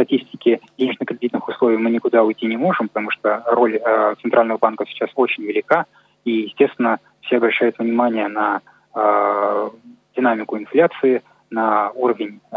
Э, 0.00 0.04
статистики 0.04 0.60
денежно-кредитных 0.78 1.46
условий 1.48 1.76
мы 1.76 1.90
никуда 1.90 2.22
уйти 2.22 2.46
не 2.46 2.56
можем, 2.56 2.88
потому 2.88 3.10
что 3.10 3.42
роль 3.46 3.76
э, 3.76 4.14
центрального 4.22 4.58
банка 4.58 4.84
сейчас 4.86 5.10
очень 5.14 5.44
велика, 5.44 5.84
и, 6.24 6.30
естественно, 6.30 6.98
все 7.22 7.36
обращают 7.36 7.78
внимание 7.78 8.28
на 8.28 8.60
э, 8.94 9.70
динамику 10.16 10.58
инфляции, 10.58 11.22
на 11.50 11.90
уровень 11.90 12.40
э, 12.52 12.56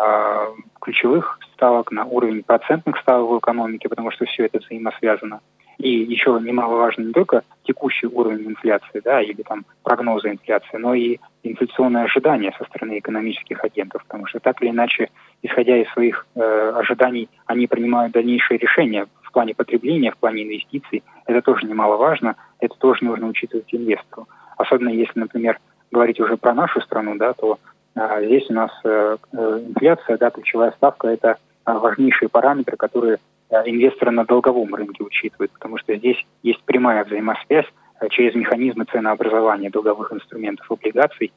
ключевых 0.79 1.39
ставок, 1.53 1.91
на 1.91 2.05
уровень 2.05 2.43
процентных 2.43 2.97
ставок 2.99 3.29
в 3.29 3.39
экономике, 3.39 3.89
потому 3.89 4.11
что 4.11 4.25
все 4.25 4.45
это 4.45 4.59
взаимосвязано. 4.59 5.39
И 5.77 5.89
еще 5.89 6.39
немаловажно 6.41 7.03
не 7.03 7.13
только 7.13 7.43
текущий 7.63 8.07
уровень 8.07 8.47
инфляции, 8.47 9.01
да, 9.03 9.21
или 9.21 9.41
там 9.41 9.65
прогнозы 9.83 10.29
инфляции, 10.29 10.77
но 10.77 10.93
и 10.93 11.17
инфляционные 11.43 12.05
ожидания 12.05 12.53
со 12.57 12.65
стороны 12.65 12.99
экономических 12.99 13.63
агентов, 13.63 14.03
потому 14.03 14.25
что 14.27 14.39
так 14.39 14.61
или 14.61 14.69
иначе, 14.69 15.09
исходя 15.41 15.77
из 15.77 15.89
своих 15.91 16.25
э, 16.35 16.73
ожиданий, 16.75 17.29
они 17.45 17.67
принимают 17.67 18.13
дальнейшие 18.13 18.57
решения 18.57 19.07
в 19.21 19.31
плане 19.31 19.55
потребления, 19.55 20.11
в 20.11 20.17
плане 20.17 20.43
инвестиций. 20.43 21.03
Это 21.25 21.41
тоже 21.41 21.65
немаловажно, 21.65 22.35
это 22.59 22.75
тоже 22.77 23.03
нужно 23.03 23.27
учитывать 23.27 23.73
инвестору. 23.73 24.27
Особенно 24.57 24.89
если, 24.89 25.19
например, 25.19 25.59
говорить 25.91 26.19
уже 26.19 26.37
про 26.37 26.53
нашу 26.53 26.81
страну, 26.81 27.15
да, 27.17 27.33
то 27.33 27.57
э, 27.95 28.25
здесь 28.25 28.49
у 28.49 28.53
нас 28.53 28.71
э, 28.83 29.17
э 29.31 29.61
инфляция, 29.67 30.17
да, 30.17 30.29
ключевая 30.29 30.71
ставка– 30.71 31.07
это 31.09 31.37
э, 31.65 31.73
важнейшие 31.73 32.29
параметры, 32.29 32.77
которые 32.77 33.17
инвесторы 33.65 34.11
на 34.11 34.25
долговом 34.25 34.73
рынке 34.73 35.03
учитывают, 35.03 35.51
потому 35.51 35.77
что 35.77 35.95
здесь 35.95 36.17
есть 36.41 36.61
прямая 36.63 37.03
взаимосвязь 37.03 37.67
э, 37.99 38.09
через 38.09 38.35
механизмы 38.35 38.85
ценообразования 38.85 39.69
долговых 39.69 40.11
инструментов 40.13 40.69
облигаций. 40.71 41.31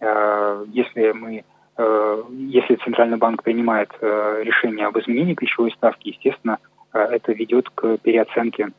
Э, 0.00 0.64
если 0.72 1.12
мы 1.12 1.44
если 2.28 2.74
Центральный 2.84 3.16
банк 3.16 3.42
принимает 3.42 3.90
решение 4.02 4.86
об 4.86 4.98
изменении 4.98 5.32
ключевой 5.32 5.70
ставки, 5.70 6.08
естественно, 6.08 6.58
это 6.92 7.32
ведет 7.32 7.70
к 7.70 7.96
переоценке 7.98 8.72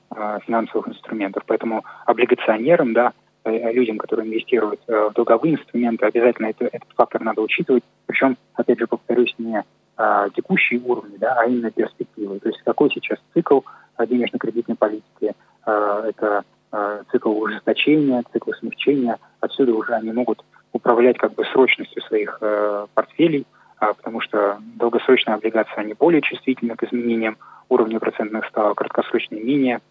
финансовых 0.45 0.89
инструментов. 0.89 1.41
Поэтому 1.47 1.83
облигационерам, 2.05 2.93
да, 2.93 3.13
людям, 3.43 3.97
которые 3.97 4.27
инвестируют 4.27 4.81
в 4.85 5.13
долговые 5.15 5.55
инструменты, 5.55 6.05
обязательно 6.05 6.47
это, 6.47 6.65
этот 6.65 6.89
фактор 6.95 7.21
надо 7.21 7.41
учитывать. 7.41 7.83
Причем, 8.05 8.37
опять 8.53 8.77
же, 8.77 8.85
повторюсь, 8.85 9.33
не 9.39 9.63
а, 9.97 10.29
текущие 10.29 10.79
уровни, 10.81 11.17
да, 11.17 11.35
а 11.37 11.45
именно 11.45 11.71
перспективы. 11.71 12.39
То 12.39 12.49
есть 12.49 12.61
какой 12.63 12.89
сейчас 12.91 13.19
цикл 13.33 13.61
денежно-кредитной 13.99 14.75
политики, 14.75 15.33
а, 15.65 16.07
это 16.07 16.43
а, 16.71 17.01
цикл 17.11 17.31
ужесточения, 17.31 18.23
цикл 18.31 18.51
смягчения. 18.53 19.17
Отсюда 19.39 19.73
уже 19.73 19.93
они 19.93 20.11
могут 20.11 20.43
управлять 20.73 21.17
как 21.17 21.33
бы 21.33 21.43
срочностью 21.45 22.01
своих 22.03 22.37
э, 22.41 22.87
портфелей, 22.93 23.45
а, 23.77 23.93
потому 23.93 24.21
что 24.21 24.59
долгосрочные 24.75 25.35
облигации, 25.35 25.73
они 25.75 25.93
более 25.93 26.21
чувствительны 26.21 26.75
к 26.75 26.83
изменениям 26.83 27.37
уровня 27.67 27.99
процентных 27.99 28.45
ставок, 28.45 28.77
краткосрочные 28.77 29.43
менее 29.43 29.81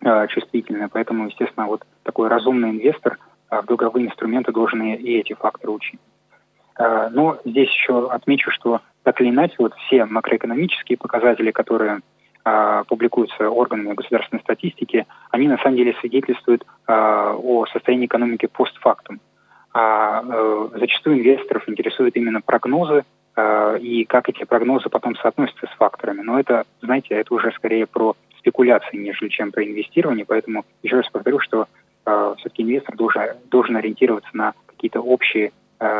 э, 0.00 0.26
чувствительны. 0.28 0.88
Поэтому, 0.88 1.26
естественно, 1.26 1.66
вот 1.66 1.84
такой 2.02 2.28
разумный 2.28 2.70
инвестор 2.70 3.18
э, 3.50 3.60
в 3.60 3.66
долговые 3.66 4.06
инструменты 4.06 4.52
должен 4.52 4.82
и, 4.82 5.18
эти 5.18 5.34
факторы 5.34 5.72
учить. 5.72 6.00
Э, 6.78 7.08
но 7.10 7.38
здесь 7.44 7.68
еще 7.68 8.10
отмечу, 8.10 8.50
что 8.50 8.80
так 9.04 9.20
или 9.20 9.28
иначе, 9.28 9.54
вот 9.58 9.74
все 9.86 10.06
макроэкономические 10.06 10.98
показатели, 10.98 11.50
которые 11.50 12.00
э, 12.44 12.82
публикуются 12.88 13.50
органами 13.50 13.92
государственной 13.92 14.40
статистики, 14.40 15.06
они 15.30 15.46
на 15.46 15.58
самом 15.58 15.76
деле 15.76 15.94
свидетельствуют 16.00 16.62
э, 16.62 16.92
о 16.92 17.66
состоянии 17.66 18.06
экономики 18.06 18.46
постфактум. 18.46 19.20
А 19.74 20.22
э, 20.26 20.68
зачастую 20.78 21.18
инвесторов 21.18 21.68
интересуют 21.68 22.16
именно 22.16 22.40
прогнозы 22.40 23.04
и 23.80 24.04
как 24.08 24.28
эти 24.28 24.44
прогнозы 24.44 24.88
потом 24.88 25.16
соотносятся 25.16 25.66
с 25.66 25.76
факторами. 25.76 26.20
Но 26.20 26.38
это, 26.38 26.62
знаете, 26.80 27.16
это 27.16 27.34
уже 27.34 27.50
скорее 27.50 27.84
про 27.84 28.14
спекуляции, 28.38 28.96
нежели 28.96 29.28
чем 29.28 29.50
про 29.50 29.64
инвестирование. 29.64 30.24
Поэтому 30.24 30.64
еще 30.84 30.98
раз 30.98 31.10
повторю, 31.10 31.40
что 31.40 31.66
все-таки 32.04 32.62
инвестор 32.62 32.94
должен, 32.94 33.22
должен 33.50 33.76
ориентироваться 33.76 34.30
на 34.34 34.54
какие-то 34.66 35.00
общие 35.00 35.50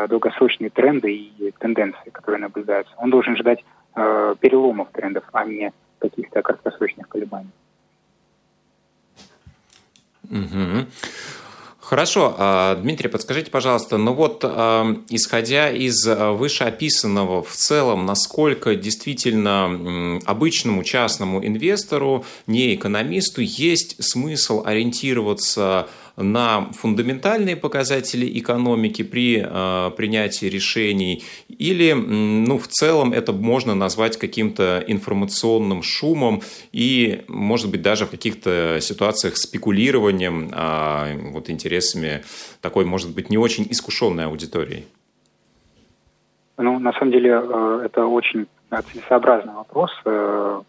долгосрочные 0.09 0.69
тренды 0.69 1.13
и 1.13 1.53
тенденции, 1.59 2.09
которые 2.11 2.41
наблюдаются. 2.41 2.93
Он 2.97 3.09
должен 3.09 3.37
ждать 3.37 3.63
переломов 3.93 4.89
трендов, 4.91 5.23
а 5.31 5.45
не 5.45 5.71
каких-то 5.99 6.41
краткосрочных 6.41 7.07
колебаний. 7.07 7.51
Угу. 10.29 10.87
Хорошо, 11.85 12.33
а, 12.39 12.75
Дмитрий, 12.77 13.09
подскажите, 13.09 13.51
пожалуйста, 13.51 13.97
ну 13.97 14.13
вот 14.13 14.39
а, 14.43 14.87
исходя 15.09 15.69
из 15.69 16.07
а, 16.07 16.31
вышеописанного 16.31 17.43
в 17.43 17.51
целом, 17.51 18.07
насколько 18.07 18.75
действительно 18.75 20.19
обычному 20.25 20.83
частному 20.83 21.45
инвестору, 21.45 22.25
не 22.47 22.73
экономисту, 22.73 23.41
есть 23.41 24.03
смысл 24.03 24.63
ориентироваться 24.65 25.87
на 26.17 26.71
фундаментальные 26.71 27.55
показатели 27.55 28.39
экономики 28.39 29.03
при 29.03 29.43
э, 29.45 29.91
принятии 29.91 30.45
решений, 30.45 31.23
или 31.49 31.93
ну, 31.93 32.57
в 32.57 32.67
целом 32.67 33.13
это 33.13 33.33
можно 33.33 33.75
назвать 33.75 34.17
каким-то 34.17 34.83
информационным 34.87 35.83
шумом 35.83 36.41
и, 36.71 37.23
может 37.27 37.69
быть, 37.69 37.81
даже 37.81 38.05
в 38.05 38.11
каких-то 38.11 38.79
ситуациях 38.81 39.37
спекулированием 39.37 40.49
э, 40.53 41.31
вот, 41.31 41.49
интересами 41.49 42.23
такой, 42.61 42.85
может 42.85 43.13
быть, 43.13 43.29
не 43.29 43.37
очень 43.37 43.67
искушенной 43.69 44.25
аудитории? 44.25 44.85
Ну, 46.57 46.79
на 46.79 46.93
самом 46.93 47.11
деле, 47.11 47.31
э, 47.31 47.81
это 47.85 48.05
очень 48.05 48.47
целесообразный 48.69 49.53
вопрос. 49.53 49.91
Э, 50.05 50.61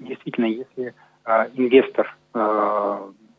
действительно, 0.00 0.46
если 0.46 0.94
э, 1.26 1.48
инвестор 1.54 2.16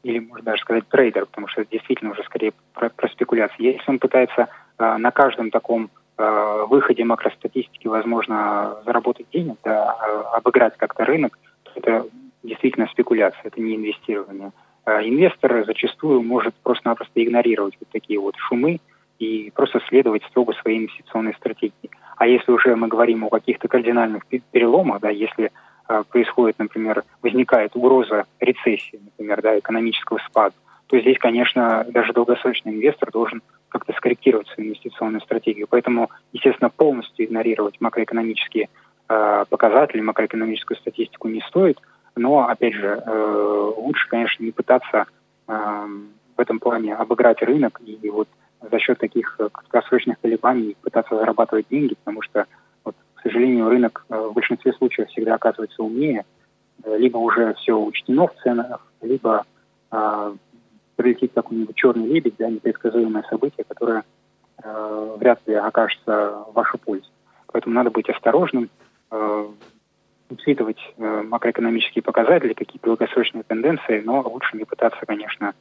или 0.05 0.19
можно 0.19 0.45
даже 0.45 0.61
сказать 0.61 0.87
трейдер, 0.87 1.25
потому 1.25 1.47
что 1.47 1.61
это 1.61 1.71
действительно 1.71 2.11
уже 2.11 2.23
скорее 2.23 2.53
про, 2.73 2.89
про 2.89 3.09
спекуляции. 3.09 3.73
Если 3.73 3.89
он 3.89 3.97
пытается 3.97 4.47
э, 4.77 4.97
на 4.97 5.09
каждом 5.09 5.49
таком 5.49 5.89
э, 6.17 6.65
выходе 6.69 7.03
макростатистики, 7.03 7.87
возможно, 7.87 8.77
заработать 8.85 9.25
денег, 9.33 9.57
да, 9.63 9.97
э, 9.99 10.37
обыграть 10.37 10.77
как-то 10.77 11.05
рынок, 11.05 11.39
то 11.63 11.71
это 11.73 12.05
действительно 12.43 12.87
спекуляция, 12.91 13.41
это 13.45 13.59
не 13.59 13.75
инвестирование. 13.75 14.51
Э, 14.85 15.01
инвестор 15.01 15.65
зачастую 15.65 16.21
может 16.21 16.53
просто-напросто 16.61 17.23
игнорировать 17.23 17.75
вот 17.79 17.89
такие 17.89 18.19
вот 18.19 18.35
шумы 18.37 18.81
и 19.17 19.51
просто 19.55 19.81
следовать 19.89 20.23
строго 20.25 20.53
своей 20.53 20.81
инвестиционной 20.81 21.33
стратегии. 21.33 21.89
А 22.17 22.27
если 22.27 22.51
уже 22.51 22.75
мы 22.75 22.89
говорим 22.89 23.23
о 23.23 23.29
каких-то 23.29 23.67
кардинальных 23.67 24.27
переломах, 24.27 25.01
да, 25.01 25.09
если 25.09 25.51
происходит, 26.09 26.57
например, 26.59 27.03
возникает 27.21 27.75
угроза 27.75 28.25
рецессии, 28.39 28.99
например, 29.03 29.41
да, 29.41 29.59
экономического 29.59 30.19
спада, 30.27 30.55
то 30.87 30.99
здесь, 30.99 31.17
конечно, 31.17 31.85
даже 31.89 32.13
долгосрочный 32.13 32.73
инвестор 32.73 33.11
должен 33.11 33.41
как-то 33.69 33.93
скорректировать 33.93 34.47
свою 34.49 34.69
инвестиционную 34.69 35.21
стратегию. 35.21 35.67
Поэтому, 35.69 36.09
естественно, 36.31 36.69
полностью 36.69 37.25
игнорировать 37.25 37.81
макроэкономические 37.81 38.69
э, 39.09 39.45
показатели, 39.49 40.01
макроэкономическую 40.01 40.77
статистику 40.77 41.27
не 41.27 41.41
стоит. 41.41 41.79
Но, 42.15 42.47
опять 42.47 42.73
же, 42.73 43.01
э, 43.05 43.71
лучше, 43.77 44.07
конечно, 44.09 44.43
не 44.43 44.51
пытаться 44.51 45.05
э, 45.47 45.87
в 46.37 46.39
этом 46.39 46.59
плане 46.59 46.95
обыграть 46.95 47.41
рынок 47.41 47.81
и 47.83 48.09
вот 48.09 48.27
за 48.61 48.79
счет 48.79 48.97
таких 48.97 49.37
краткосрочных 49.37 50.19
колебаний 50.21 50.75
пытаться 50.81 51.15
зарабатывать 51.15 51.67
деньги, 51.69 51.95
потому 51.95 52.21
что 52.21 52.45
сожалению, 53.25 53.69
рынок 53.69 54.05
э, 54.09 54.17
в 54.17 54.33
большинстве 54.33 54.73
случаев 54.73 55.09
всегда 55.09 55.35
оказывается 55.35 55.83
умнее. 55.83 56.25
Э, 56.83 56.97
либо 56.97 57.17
уже 57.17 57.53
все 57.55 57.73
учтено 57.77 58.27
в 58.27 58.35
ценах, 58.43 58.85
либо 59.01 59.45
э, 59.91 60.35
прилетит 60.95 61.31
какой-нибудь 61.33 61.75
черный 61.75 62.07
лебедь, 62.07 62.35
да, 62.37 62.49
непредсказуемое 62.49 63.23
событие, 63.29 63.65
которое 63.67 64.03
э, 64.63 65.15
вряд 65.19 65.39
ли 65.47 65.55
окажется 65.55 66.45
в 66.47 66.53
вашу 66.53 66.77
пользу. 66.77 67.07
Поэтому 67.47 67.75
надо 67.75 67.89
быть 67.89 68.09
осторожным, 68.09 68.69
э, 69.11 69.47
учитывать 70.29 70.79
э, 70.97 71.21
макроэкономические 71.23 72.03
показатели, 72.03 72.53
какие-то 72.53 72.87
долгосрочные 72.87 73.43
тенденции, 73.43 74.01
но 74.03 74.21
лучше 74.21 74.57
не 74.57 74.65
пытаться, 74.65 74.99
конечно, 75.05 75.53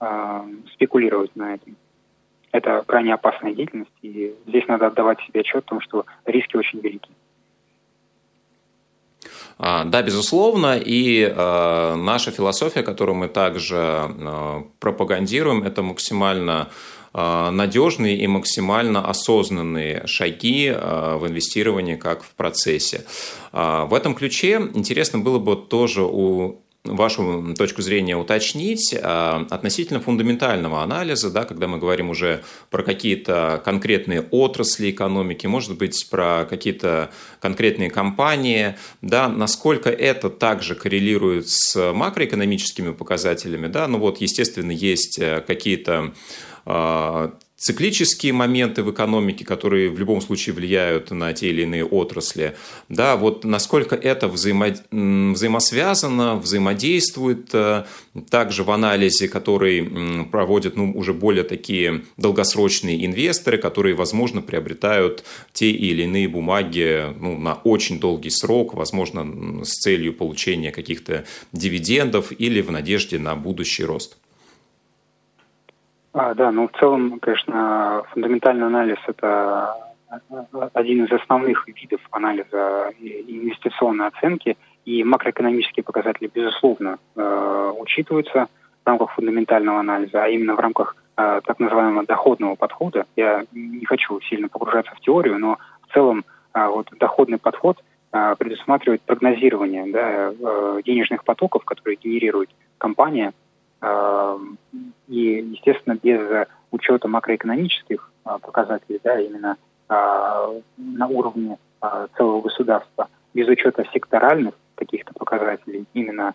э, 0.00 0.42
спекулировать 0.74 1.34
на 1.36 1.54
этом 1.54 1.76
это 2.52 2.82
крайне 2.86 3.14
опасная 3.14 3.54
деятельность, 3.54 3.90
и 4.02 4.34
здесь 4.46 4.66
надо 4.68 4.86
отдавать 4.86 5.20
себе 5.20 5.40
отчет 5.40 5.64
о 5.64 5.68
том, 5.68 5.80
что 5.80 6.04
риски 6.24 6.56
очень 6.56 6.80
велики. 6.80 7.10
А, 9.62 9.84
да, 9.84 10.00
безусловно, 10.02 10.78
и 10.78 11.22
э, 11.22 11.94
наша 11.94 12.30
философия, 12.30 12.82
которую 12.82 13.16
мы 13.16 13.28
также 13.28 13.76
э, 13.76 14.62
пропагандируем, 14.78 15.62
это 15.62 15.82
максимально 15.82 16.70
э, 17.12 17.50
надежные 17.50 18.16
и 18.16 18.26
максимально 18.26 19.06
осознанные 19.06 20.06
шаги 20.06 20.70
в 20.70 21.26
инвестировании 21.28 21.96
как 21.96 22.22
в 22.22 22.34
процессе. 22.34 23.04
В 23.52 23.90
этом 23.92 24.14
ключе 24.14 24.70
интересно 24.74 25.18
было 25.18 25.38
бы 25.38 25.56
тоже 25.56 26.04
у 26.04 26.62
вашу 26.84 27.54
точку 27.56 27.82
зрения 27.82 28.16
уточнить 28.16 28.94
а, 29.00 29.46
относительно 29.50 30.00
фундаментального 30.00 30.82
анализа, 30.82 31.30
да, 31.30 31.44
когда 31.44 31.68
мы 31.68 31.78
говорим 31.78 32.10
уже 32.10 32.42
про 32.70 32.82
какие-то 32.82 33.60
конкретные 33.64 34.22
отрасли 34.22 34.90
экономики, 34.90 35.46
может 35.46 35.76
быть, 35.76 36.08
про 36.10 36.46
какие-то 36.48 37.10
конкретные 37.40 37.90
компании, 37.90 38.76
да, 39.02 39.28
насколько 39.28 39.90
это 39.90 40.30
также 40.30 40.74
коррелирует 40.74 41.48
с 41.48 41.92
макроэкономическими 41.92 42.92
показателями, 42.92 43.66
да, 43.66 43.86
ну 43.86 43.98
вот, 43.98 44.20
естественно, 44.20 44.72
есть 44.72 45.18
э, 45.18 45.42
какие-то 45.46 46.14
а, 46.64 47.34
циклические 47.60 48.32
моменты 48.32 48.82
в 48.82 48.90
экономике, 48.90 49.44
которые 49.44 49.90
в 49.90 49.98
любом 49.98 50.22
случае 50.22 50.54
влияют 50.54 51.10
на 51.10 51.32
те 51.34 51.50
или 51.50 51.62
иные 51.62 51.84
отрасли. 51.84 52.56
Да, 52.88 53.16
вот 53.16 53.44
насколько 53.44 53.94
это 53.94 54.28
взаимо... 54.28 54.74
взаимосвязано, 54.90 56.36
взаимодействует 56.36 57.50
э, 57.52 57.84
также 58.30 58.64
в 58.64 58.70
анализе, 58.70 59.28
который 59.28 60.26
проводят 60.32 60.76
ну, 60.76 60.90
уже 60.92 61.12
более 61.12 61.44
такие 61.44 62.04
долгосрочные 62.16 63.04
инвесторы, 63.04 63.58
которые, 63.58 63.94
возможно, 63.94 64.40
приобретают 64.40 65.22
те 65.52 65.70
или 65.70 66.04
иные 66.04 66.28
бумаги 66.28 67.14
ну, 67.20 67.36
на 67.38 67.54
очень 67.54 68.00
долгий 68.00 68.30
срок, 68.30 68.72
возможно, 68.72 69.64
с 69.64 69.80
целью 69.80 70.14
получения 70.14 70.72
каких-то 70.72 71.26
дивидендов 71.52 72.32
или 72.32 72.62
в 72.62 72.70
надежде 72.70 73.18
на 73.18 73.36
будущий 73.36 73.84
рост. 73.84 74.16
А, 76.12 76.34
да, 76.34 76.50
ну 76.50 76.68
в 76.68 76.78
целом, 76.78 77.20
конечно, 77.20 78.02
фундаментальный 78.12 78.66
анализ– 78.66 78.98
это 79.06 79.76
один 80.72 81.04
из 81.04 81.12
основных 81.12 81.68
видов 81.68 82.00
анализа 82.10 82.90
инвестиционной 82.98 84.08
оценки, 84.08 84.56
и 84.84 85.04
макроэкономические 85.04 85.84
показатели, 85.84 86.28
безусловно, 86.32 86.98
э, 87.14 87.72
учитываются 87.78 88.48
в 88.82 88.88
рамках 88.88 89.12
фундаментального 89.12 89.78
анализа, 89.78 90.24
а 90.24 90.28
именно 90.28 90.56
в 90.56 90.58
рамках 90.58 90.96
э, 91.16 91.40
так 91.44 91.60
называемого 91.60 92.06
доходного 92.06 92.56
подхода. 92.56 93.04
Я 93.14 93.44
не 93.52 93.84
хочу 93.84 94.20
сильно 94.22 94.48
погружаться 94.48 94.92
в 94.96 95.00
теорию, 95.00 95.38
но 95.38 95.58
в 95.86 95.92
целом 95.92 96.24
э, 96.54 96.66
вот 96.66 96.88
доходный 96.98 97.38
подход 97.38 97.78
э, 98.12 98.34
предусматривает 98.36 99.02
прогнозирование 99.02 99.86
да, 99.92 100.32
э, 100.32 100.80
денежных 100.84 101.22
потоков, 101.22 101.64
которые 101.64 101.96
генерирует 102.02 102.50
компания– 102.78 103.32
и, 103.82 105.18
естественно, 105.52 105.98
без 106.02 106.46
учета 106.70 107.08
макроэкономических 107.08 108.10
а, 108.24 108.38
показателей, 108.38 109.00
да, 109.02 109.18
именно 109.18 109.56
а, 109.88 110.48
на 110.76 111.06
уровне 111.08 111.58
а, 111.80 112.06
целого 112.16 112.42
государства, 112.42 113.08
без 113.34 113.48
учета 113.48 113.84
секторальных 113.92 114.54
каких-то 114.74 115.12
показателей, 115.14 115.84
именно 115.94 116.34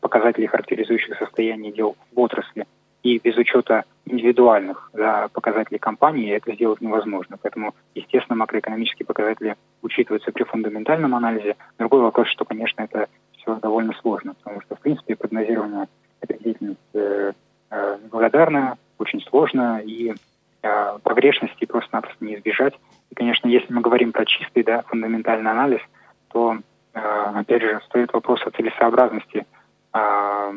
показателей, 0.00 0.46
характеризующих 0.46 1.18
состояние 1.18 1.72
дел 1.72 1.96
в 2.12 2.20
отрасли, 2.20 2.66
и 3.02 3.18
без 3.18 3.36
учета 3.36 3.84
индивидуальных 4.06 4.90
да, 4.94 5.28
показателей 5.32 5.78
компании 5.78 6.32
это 6.32 6.54
сделать 6.54 6.80
невозможно. 6.80 7.36
Поэтому, 7.42 7.74
естественно, 7.94 8.36
макроэкономические 8.36 9.06
показатели 9.06 9.56
учитываются 9.82 10.30
при 10.30 10.44
фундаментальном 10.44 11.14
анализе. 11.16 11.56
Другой 11.78 12.00
вопрос, 12.00 12.28
что, 12.28 12.44
конечно, 12.44 12.82
это 12.82 13.08
все 13.38 13.56
довольно 13.56 13.92
сложно, 14.00 14.34
потому 14.34 14.60
что, 14.62 14.76
в 14.76 14.80
принципе, 14.80 15.16
прогнозирование 15.16 15.88
эта 16.20 16.38
деятельность 16.42 16.80
э, 16.94 17.32
э, 17.70 17.98
неблагодарная, 18.02 18.76
очень 18.98 19.20
сложная, 19.22 19.78
и 19.80 20.14
э, 20.62 20.98
погрешностей 21.02 21.66
просто-напросто 21.66 22.24
не 22.24 22.36
избежать. 22.36 22.74
И, 23.10 23.14
конечно, 23.14 23.48
если 23.48 23.72
мы 23.72 23.80
говорим 23.80 24.12
про 24.12 24.24
чистый, 24.24 24.62
да, 24.62 24.82
фундаментальный 24.82 25.50
анализ, 25.50 25.80
то, 26.28 26.58
э, 26.94 26.98
опять 27.00 27.62
же, 27.62 27.80
стоит 27.86 28.12
вопрос 28.12 28.40
о 28.46 28.50
целесообразности 28.50 29.46
э, 29.94 30.52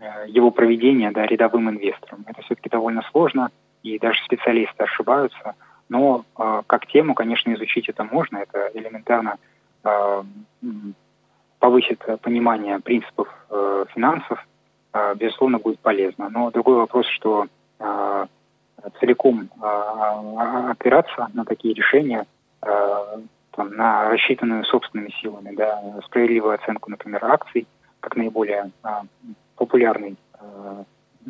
э, 0.00 0.24
его 0.28 0.50
проведения 0.50 1.10
да, 1.10 1.26
рядовым 1.26 1.70
инвесторам. 1.70 2.24
Это 2.26 2.42
все-таки 2.42 2.68
довольно 2.68 3.02
сложно, 3.10 3.50
и 3.82 3.98
даже 3.98 4.22
специалисты 4.24 4.84
ошибаются. 4.84 5.54
Но 5.88 6.24
как 6.66 6.88
тему, 6.88 7.14
конечно, 7.14 7.54
изучить 7.54 7.88
это 7.88 8.02
можно, 8.02 8.38
это 8.38 8.72
элементарно 8.74 9.36
повысит 11.60 12.04
понимание 12.22 12.80
принципов 12.80 13.28
финансов, 13.86 14.46
безусловно, 15.16 15.58
будет 15.58 15.78
полезно. 15.80 16.28
Но 16.30 16.50
другой 16.50 16.76
вопрос, 16.76 17.06
что 17.08 17.46
целиком 19.00 19.48
опираться 19.60 21.28
на 21.34 21.44
такие 21.44 21.74
решения 21.74 22.26
там, 23.56 23.70
на 23.74 24.10
рассчитанную 24.10 24.64
собственными 24.64 25.10
силами, 25.20 25.54
да, 25.54 25.82
справедливую 26.04 26.54
оценку, 26.54 26.90
например, 26.90 27.24
акций, 27.24 27.66
как 28.00 28.14
наиболее 28.16 28.70
а, 28.82 29.02
популярный, 29.56 30.16
а, 30.34 30.84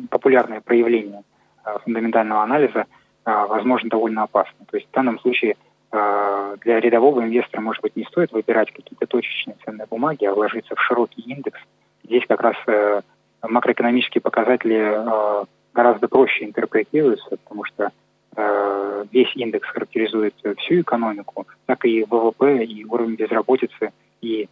популярное 0.09 0.61
проявление 0.61 1.23
а, 1.63 1.79
фундаментального 1.79 2.43
анализа, 2.43 2.85
а, 3.23 3.47
возможно, 3.47 3.89
довольно 3.89 4.23
опасно. 4.23 4.65
То 4.69 4.77
есть 4.77 4.89
в 4.89 4.93
данном 4.93 5.19
случае 5.19 5.55
а, 5.91 6.55
для 6.57 6.79
рядового 6.79 7.21
инвестора, 7.21 7.61
может 7.61 7.81
быть, 7.81 7.95
не 7.95 8.03
стоит 8.03 8.31
выбирать 8.31 8.71
какие-то 8.71 9.07
точечные 9.07 9.55
ценные 9.63 9.87
бумаги, 9.89 10.25
а 10.25 10.33
вложиться 10.33 10.75
в 10.75 10.81
широкий 10.81 11.21
индекс. 11.21 11.59
Здесь 12.07 12.23
как 12.27 12.41
раз 12.41 12.55
э, 12.67 13.01
макроэкономические 13.43 14.21
показатели 14.21 14.75
э, 14.75 15.45
гораздо 15.73 16.07
проще 16.07 16.45
интерпретируются, 16.45 17.37
потому 17.37 17.63
что 17.65 17.91
Э, 18.39 19.03
весь 19.11 19.35
индекс 19.35 19.67
характеризует 19.69 20.35
всю 20.57 20.81
экономику, 20.81 21.47
так 21.65 21.83
и 21.85 22.03
ВВП, 22.03 22.63
и 22.63 22.85
уровень 22.85 23.15
безработицы, 23.15 23.91
и 24.21 24.47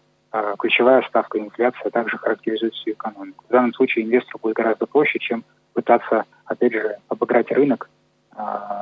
ключевая 0.57 1.01
ставка 1.03 1.39
инфляция 1.39 1.89
также 1.91 2.17
характеризует 2.17 2.73
всю 2.73 2.91
экономику. 2.91 3.45
В 3.47 3.51
данном 3.51 3.73
случае 3.73 4.03
инвестору 4.03 4.39
будет 4.41 4.55
гораздо 4.55 4.85
проще, 4.85 5.17
чем 5.19 5.45
пытаться, 5.71 6.25
опять 6.45 6.73
же, 6.73 6.97
обыграть 7.07 7.49
рынок. 7.53 7.89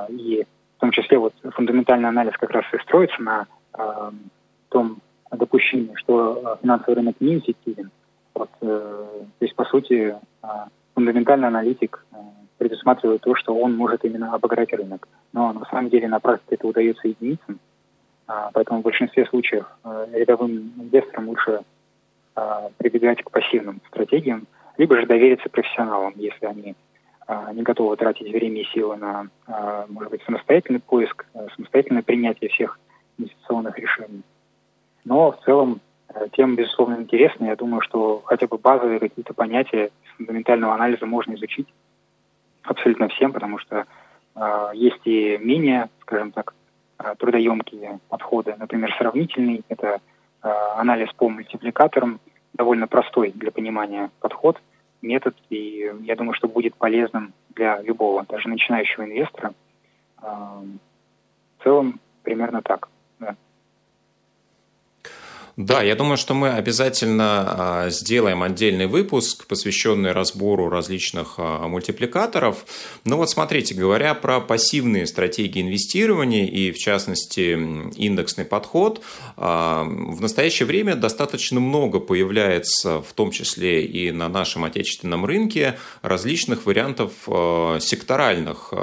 И 0.09 0.47
в 0.77 0.79
том 0.79 0.89
числе 0.89 1.19
вот 1.19 1.35
фундаментальный 1.51 2.09
анализ 2.09 2.33
как 2.39 2.49
раз 2.49 2.65
и 2.73 2.79
строится 2.79 3.21
на 3.21 3.45
том 4.69 4.97
допущении, 5.31 5.93
что 5.95 6.57
финансовый 6.63 6.95
рынок 6.95 7.17
неэффективен. 7.19 7.91
Вот, 8.35 8.49
то 8.59 9.07
есть, 9.39 9.55
по 9.55 9.65
сути, 9.65 10.15
фундаментальный 10.95 11.47
аналитик 11.47 12.05
предусматривает 12.57 13.21
то, 13.21 13.35
что 13.35 13.55
он 13.55 13.75
может 13.75 14.03
именно 14.05 14.33
обыграть 14.33 14.73
рынок. 14.73 15.07
Но 15.33 15.53
на 15.53 15.65
самом 15.65 15.89
деле 15.89 16.07
на 16.07 16.19
практике 16.19 16.55
это 16.55 16.67
удается 16.67 17.07
единицам, 17.07 17.59
а, 18.25 18.51
поэтому 18.53 18.79
в 18.79 18.83
большинстве 18.83 19.25
случаев 19.25 19.65
э, 19.83 20.07
рядовым 20.13 20.73
инвесторам 20.77 21.29
лучше 21.29 21.61
прибегать 22.77 23.21
к 23.21 23.29
пассивным 23.29 23.79
стратегиям, 23.89 24.47
либо 24.79 24.99
же 24.99 25.05
довериться 25.05 25.49
профессионалам, 25.49 26.13
если 26.15 26.47
они 26.47 26.75
не 27.53 27.61
готовы 27.61 27.95
тратить 27.95 28.33
время 28.33 28.61
и 28.61 28.65
силы 28.73 28.95
на, 28.95 29.27
может 29.87 30.09
быть, 30.09 30.23
самостоятельный 30.23 30.79
поиск, 30.79 31.27
самостоятельное 31.55 32.01
принятие 32.01 32.49
всех 32.49 32.79
инвестиционных 33.19 33.77
решений. 33.77 34.23
Но 35.05 35.31
в 35.31 35.39
целом 35.43 35.73
э, 35.73 35.79
тема, 36.33 36.55
безусловно, 36.55 36.95
интересна. 36.95 37.45
Я 37.45 37.55
думаю, 37.55 37.81
что 37.81 38.21
хотя 38.25 38.47
бы 38.47 38.57
базовые 38.57 38.99
какие-то 38.99 39.33
понятия 39.33 39.91
фундаментального 40.17 40.73
анализа 40.73 41.05
можно 41.05 41.33
изучить 41.35 41.67
абсолютно 42.63 43.07
всем, 43.09 43.33
потому 43.33 43.59
что 43.59 43.85
э, 44.35 44.69
есть 44.73 45.01
и 45.05 45.37
менее, 45.41 45.89
скажем 46.01 46.31
так, 46.31 46.53
э, 46.99 47.15
трудоемкие 47.17 47.99
подходы. 48.09 48.55
Например, 48.57 48.93
сравнительный– 48.97 49.63
это 49.69 49.99
э, 50.43 50.49
анализ 50.77 51.11
по 51.13 51.29
мультипликаторам, 51.29 52.19
довольно 52.53 52.87
простой 52.87 53.31
для 53.31 53.51
понимания 53.51 54.11
подход, 54.19 54.61
метод, 55.01 55.35
и 55.49 55.91
я 56.01 56.15
думаю, 56.15 56.33
что 56.33 56.47
будет 56.47 56.75
полезным 56.75 57.33
для 57.49 57.81
любого, 57.81 58.25
даже 58.27 58.47
начинающего 58.49 59.03
инвестора. 59.03 59.53
Э, 60.21 60.25
в 61.57 61.63
целом, 61.63 61.99
примерно 62.23 62.61
так. 62.61 62.87
Да. 65.55 65.83
Я 65.83 65.95
думаю, 65.95 66.17
что 66.17 66.33
мы 66.33 66.49
обязательно 66.49 67.45
а, 67.45 67.89
сделаем 67.91 68.41
отдельный 68.41 68.87
выпуск, 68.87 69.45
посвященный 69.45 70.11
разбору 70.11 70.67
различных 70.67 71.35
а, 71.37 71.67
мультипликаторов. 71.67 72.65
Но 73.05 73.17
вот 73.17 73.29
смотрите, 73.29 73.75
говоря 73.75 74.15
про 74.15 74.39
пассивные 74.39 75.05
стратегии 75.05 75.61
инвестирования 75.61 76.47
и, 76.47 76.71
в 76.71 76.77
частности, 76.79 77.53
индексный 77.95 78.45
подход, 78.45 79.01
а, 79.37 79.83
в 79.83 80.21
настоящее 80.21 80.65
время 80.65 80.95
достаточно 80.95 81.59
много 81.59 81.99
появляется, 81.99 83.03
в 83.03 83.13
том 83.13 83.29
числе 83.29 83.85
и 83.85 84.11
на 84.11 84.29
нашем 84.29 84.63
отечественном 84.63 85.23
рынке, 85.23 85.77
различных 86.01 86.65
вариантов 86.65 87.11
секторальных 87.79 88.73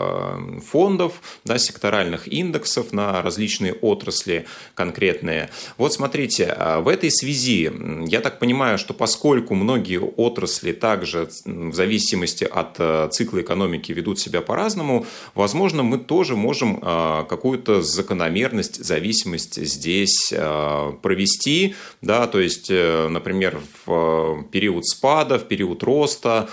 фондов, 0.65 1.21
да, 1.45 1.59
секторальных 1.59 2.33
индексов 2.33 2.93
на 2.93 3.23
различные 3.23 3.73
отрасли 3.73 4.47
конкретные. 4.75 5.51
Вот 5.77 5.93
смотрите, 5.93 6.55
в 6.61 6.89
этой 6.89 7.11
связи, 7.11 7.71
я 8.07 8.21
так 8.21 8.39
понимаю, 8.39 8.77
что 8.77 8.93
поскольку 8.93 9.55
многие 9.55 9.99
отрасли 9.99 10.73
также 10.73 11.29
в 11.47 11.73
зависимости 11.73 12.45
от 12.45 12.77
э, 12.79 13.09
цикла 13.11 13.41
экономики 13.41 13.93
ведут 13.93 14.19
себя 14.19 14.43
по-разному, 14.43 15.07
возможно, 15.35 15.83
мы 15.83 15.99
тоже 15.99 16.37
можем 16.37 16.79
э, 16.83 17.25
какую-то 17.29 17.81
закономерность, 17.81 18.85
зависимость 18.85 19.57
здесь 19.65 20.33
э, 20.33 20.93
провести, 21.01 21.75
да, 22.03 22.27
то 22.27 22.41
есть, 22.41 22.71
например, 22.71 23.61
в 23.87 24.45
период 24.51 24.87
спада, 24.87 25.39
в 25.39 25.49
период 25.49 25.83
роста, 25.83 26.49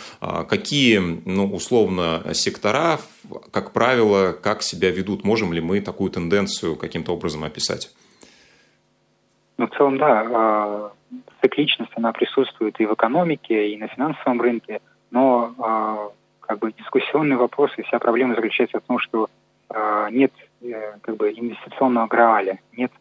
какие, 0.48 1.00
ну, 1.00 1.54
условно, 1.54 2.24
сектора, 2.34 3.00
как 3.52 3.74
правило, 3.74 4.32
как 4.32 4.64
себя 4.64 4.90
ведут, 4.90 5.24
можем 5.24 5.52
ли 5.52 5.60
мы 5.60 5.82
такую 5.82 6.12
тенденцию 6.12 6.76
каким-то 6.76 7.14
образом 7.14 7.44
описать? 7.44 7.92
Ну, 9.58 9.68
в 9.68 9.72
целом, 9.72 9.98
да, 9.98 10.24
а, 10.32 10.92
цикличность, 11.42 11.92
она 11.96 12.12
присутствует 12.14 12.80
и 12.80 12.86
в 12.86 12.94
экономике, 12.94 13.70
и 13.70 13.78
на 13.78 13.88
финансовом 13.88 14.40
рынке, 14.40 14.82
но 15.10 15.54
а, 15.58 16.10
как 16.42 16.60
бы 16.60 16.72
дискуссионный 16.72 17.38
вопрос 17.38 17.72
и 17.78 17.82
вся 17.82 17.98
проблема 18.00 18.36
заключается 18.36 18.80
в 18.80 18.84
том, 18.84 19.00
что 19.00 19.30
а, 19.70 20.10
нет 20.12 20.32
э, 20.62 20.94
как 21.02 21.18
бы 21.18 21.32
инвестиционного 21.32 22.08
грааля, 22.08 22.60
нет 22.76 22.92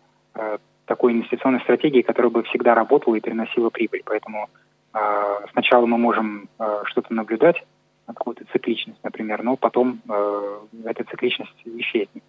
такой 0.85 1.15
инвестиционной 1.15 1.61
стратегии, 1.61 2.03
которая 2.03 2.31
бы 2.31 2.43
всегда 2.43 2.75
работала 2.75 3.15
и 3.15 3.21
приносила 3.21 3.71
прибыль. 3.71 4.03
Поэтому 4.05 4.51
сначала 5.53 5.87
мы 5.87 5.97
можем 5.97 6.51
что-то 6.85 7.15
наблюдать, 7.15 7.65
какую-то 8.07 8.45
цикличность, 8.53 9.03
например, 9.03 9.43
но 9.43 9.57
потом 9.57 10.03
эта 10.85 11.05
цикличность 11.05 11.57
исчезнет 11.65 12.23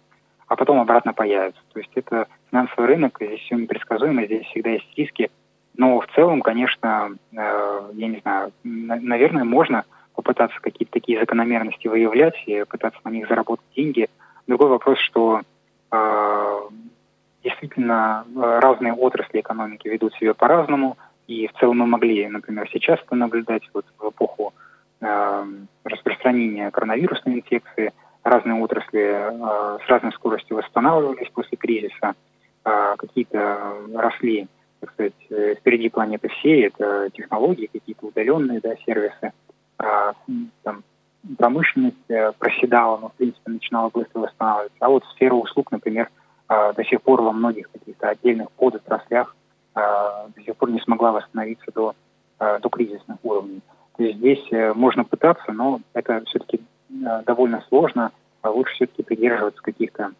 а 0.48 0.56
потом 0.56 0.80
обратно 0.80 1.12
появятся. 1.12 1.60
То 1.72 1.78
есть 1.78 1.92
это 1.94 2.26
финансовый 2.50 2.86
рынок, 2.86 3.18
здесь 3.20 3.40
все 3.40 3.54
непредсказуемо, 3.54 4.24
здесь 4.24 4.46
всегда 4.46 4.70
есть 4.70 4.88
риски. 4.96 5.30
Но 5.76 6.00
в 6.00 6.06
целом, 6.14 6.40
конечно, 6.40 7.10
э, 7.32 7.90
я 7.92 8.08
не 8.08 8.18
знаю, 8.20 8.52
наверное, 8.64 9.44
можно 9.44 9.84
попытаться 10.14 10.58
какие-то 10.60 10.92
такие 10.92 11.20
закономерности 11.20 11.86
выявлять 11.86 12.34
и 12.46 12.64
пытаться 12.64 12.98
на 13.04 13.10
них 13.10 13.28
заработать 13.28 13.66
деньги. 13.76 14.08
Другой 14.46 14.70
вопрос, 14.70 14.98
что 14.98 15.42
э, 15.92 16.60
действительно 17.44 18.24
разные 18.34 18.94
отрасли 18.94 19.40
экономики 19.40 19.86
ведут 19.86 20.14
себя 20.14 20.34
по-разному, 20.34 20.96
и 21.28 21.46
в 21.46 21.52
целом 21.60 21.78
мы 21.78 21.86
могли, 21.86 22.26
например, 22.26 22.68
сейчас 22.72 22.98
это 23.00 23.14
наблюдать 23.14 23.62
вот 23.74 23.84
в 23.98 24.08
эпоху 24.08 24.54
э, 25.00 25.44
распространения 25.84 26.70
коронавирусной 26.70 27.34
инфекции– 27.34 27.92
разные 28.28 28.62
отрасли 28.62 29.00
э, 29.00 29.78
с 29.84 29.88
разной 29.88 30.12
скоростью 30.12 30.56
восстанавливались 30.56 31.30
после 31.32 31.56
кризиса, 31.56 32.14
э, 32.64 32.94
какие-то 32.96 33.74
росли, 33.94 34.48
так 34.80 34.92
сказать, 34.92 35.14
э, 35.30 35.54
впереди 35.56 35.88
планеты 35.88 36.28
всей, 36.28 36.66
это 36.66 37.10
технологии, 37.10 37.70
какие-то 37.72 38.06
удаленные 38.06 38.60
да, 38.60 38.74
сервисы, 38.86 39.32
там, 39.76 40.82
промышленность 41.36 42.06
проседала, 42.38 42.98
но, 42.98 43.08
в 43.10 43.14
принципе, 43.14 43.52
начинала 43.52 43.90
быстро 43.90 44.20
восстанавливаться. 44.20 44.76
А 44.80 44.88
вот 44.88 45.04
сфера 45.14 45.34
услуг, 45.34 45.70
например, 45.70 46.10
до 46.48 46.84
сих 46.84 47.00
пор 47.02 47.22
во 47.22 47.32
многих 47.32 47.70
каких-то 47.70 48.08
отдельных 48.08 48.50
подотраслях 48.52 49.36
до 49.74 50.42
сих 50.44 50.56
пор 50.56 50.70
не 50.70 50.80
смогла 50.80 51.12
восстановиться 51.12 51.70
до, 51.72 51.94
до 52.40 52.68
кризисных 52.68 53.18
уровней. 53.22 53.60
То 53.96 54.02
есть 54.02 54.18
здесь 54.18 54.74
можно 54.74 55.04
пытаться, 55.04 55.52
но 55.52 55.80
это 55.92 56.24
все-таки 56.26 56.60
Э, 56.60 56.77
довольно 56.88 57.62
сложно, 57.68 58.12
а 58.42 58.50
лучше 58.50 58.74
все-таки 58.74 59.02
придерживаться 59.02 59.60
каких-то, 59.62 60.12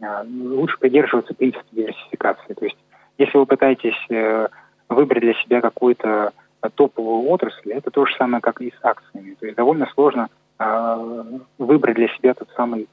э, 0.00 0.24
лучше 0.26 0.78
придерживаться 0.78 1.34
принципа 1.34 1.64
диверсификации. 1.72 2.54
То 2.54 2.64
есть, 2.64 2.78
если 3.18 3.38
вы 3.38 3.46
пытаетесь 3.46 4.06
э, 4.10 4.48
выбрать 4.88 5.22
для 5.22 5.34
себя 5.34 5.60
какую-то 5.60 6.32
топовую 6.74 7.30
отрасль, 7.30 7.72
это 7.72 7.90
то 7.90 8.04
же 8.06 8.14
самое, 8.16 8.40
как 8.40 8.60
и 8.60 8.70
с 8.70 8.84
акциями. 8.84 9.34
То 9.34 9.46
есть 9.46 9.56
довольно 9.56 9.86
сложно 9.94 10.28
выбрать 11.56 11.94
для 11.94 12.08
себя 12.08 12.34
тот 12.34 12.48
самый 12.56 12.88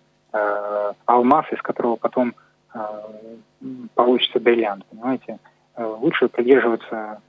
алмаз, 1.06 1.46
из 1.52 1.60
которого 1.64 1.96
потом 1.96 2.36
получится 3.96 4.40
бриллиант, 4.40 4.86
понимаете? 4.86 5.40
Лучше 5.76 6.28
придерживаться 6.28 7.22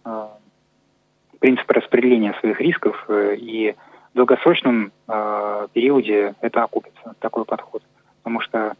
принципа 1.38 1.72
распределения 1.72 2.34
своих 2.40 2.60
рисков 2.60 3.06
и 3.08 3.74
долгосрочном 4.16 4.92
э, 5.06 5.68
периоде 5.72 6.34
это 6.40 6.64
окупится, 6.64 7.14
такой 7.20 7.44
подход. 7.44 7.82
Потому 8.22 8.40
что 8.40 8.74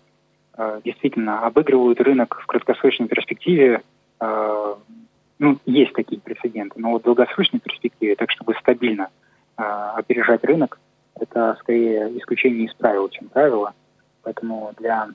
действительно 0.85 1.47
обыгрывают 1.47 2.01
рынок 2.01 2.41
в 2.43 2.47
краткосрочной 2.47 3.09
перспективе. 3.09 3.83
Ну, 4.19 5.59
есть 5.67 5.93
такие 5.93 6.19
прецеденты, 6.19 6.81
но 6.81 6.93
вот 6.93 7.03
в 7.03 7.05
долгосрочной 7.05 7.61
перспективе, 7.61 8.17
так 8.17 8.31
чтобы 8.31 8.55
стабильно 8.55 9.11
опережать 9.57 10.43
рынок, 10.45 10.81
это 11.15 11.59
скорее 11.61 12.09
исключение 12.19 12.65
из 12.65 12.73
правил, 12.73 13.11
чем 13.11 13.29
правило. 13.29 13.75
Поэтому 14.23 14.73
для 14.79 15.09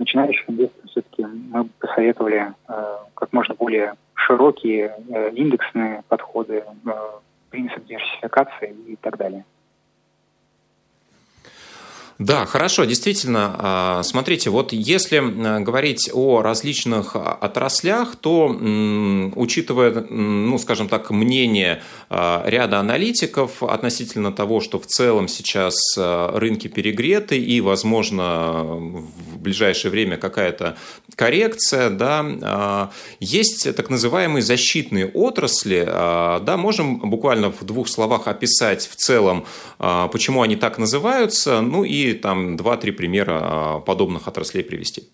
начинающих 0.00 0.50
инвесторов 0.50 0.90
все-таки 0.90 1.24
мы 1.24 1.68
посоветовали 1.78 2.54
как 3.14 3.32
можно 3.32 3.54
более 3.54 3.94
широкие 4.14 4.96
индексные 5.32 6.02
подходы, 6.08 6.64
принцип 7.54 7.84
диверсификации 7.86 8.74
и 8.88 8.96
так 8.96 9.16
далее. 9.16 9.44
Да, 12.18 12.46
хорошо, 12.46 12.84
действительно. 12.84 13.56
А, 13.58 14.02
смотрите, 14.04 14.48
вот 14.48 14.72
если 14.72 15.18
говорить 15.64 16.10
о 16.12 16.42
различных 16.42 17.16
отраслях, 17.16 18.14
то, 18.14 18.46
учитывая, 19.34 20.06
ну, 20.08 20.56
скажем 20.58 20.88
так, 20.88 21.10
мнение 21.10 21.82
а, 22.08 22.44
ряда 22.46 22.78
аналитиков 22.78 23.64
относительно 23.64 24.30
того, 24.30 24.60
что 24.60 24.78
в 24.78 24.86
целом 24.86 25.26
сейчас 25.26 25.74
а, 25.98 26.38
рынки 26.38 26.68
перегреты 26.68 27.36
и, 27.36 27.60
возможно, 27.60 28.62
в 28.62 29.38
ближайшее 29.38 29.90
время 29.90 30.16
какая-то 30.16 30.76
коррекция, 31.16 31.90
да, 31.90 32.90
есть 33.20 33.74
так 33.76 33.90
называемые 33.90 34.42
защитные 34.42 35.06
отрасли, 35.06 35.84
да, 35.84 36.56
можем 36.56 36.98
буквально 36.98 37.50
в 37.52 37.62
двух 37.64 37.88
словах 37.88 38.26
описать 38.26 38.88
в 38.88 38.96
целом, 38.96 39.44
почему 39.78 40.42
они 40.42 40.56
так 40.56 40.78
называются, 40.78 41.60
ну 41.60 41.84
и 41.84 42.03
там 42.12 42.56
два-три 42.56 42.92
примера 42.92 43.40
а, 43.42 43.80
подобных 43.80 44.28
отраслей 44.28 44.62
привести. 44.62 45.04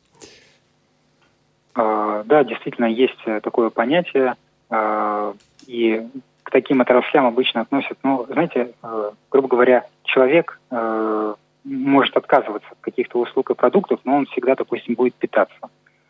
А, 1.74 2.22
да, 2.24 2.44
действительно, 2.44 2.86
есть 2.86 3.18
э, 3.26 3.40
такое 3.40 3.70
понятие. 3.70 4.34
А, 4.68 5.34
и 5.66 6.06
к 6.42 6.50
таким 6.50 6.80
отраслям 6.80 7.26
обычно 7.26 7.62
относят, 7.62 7.98
ну, 8.02 8.26
знаете, 8.28 8.72
э, 8.82 9.10
грубо 9.30 9.48
говоря, 9.48 9.86
человек 10.04 10.60
э, 10.70 11.34
может 11.64 12.16
отказываться 12.16 12.68
от 12.72 12.78
каких-то 12.80 13.18
услуг 13.20 13.50
и 13.50 13.54
продуктов, 13.54 14.00
но 14.04 14.16
он 14.16 14.26
всегда, 14.26 14.54
допустим, 14.56 14.94
будет 14.94 15.14
питаться. 15.14 15.58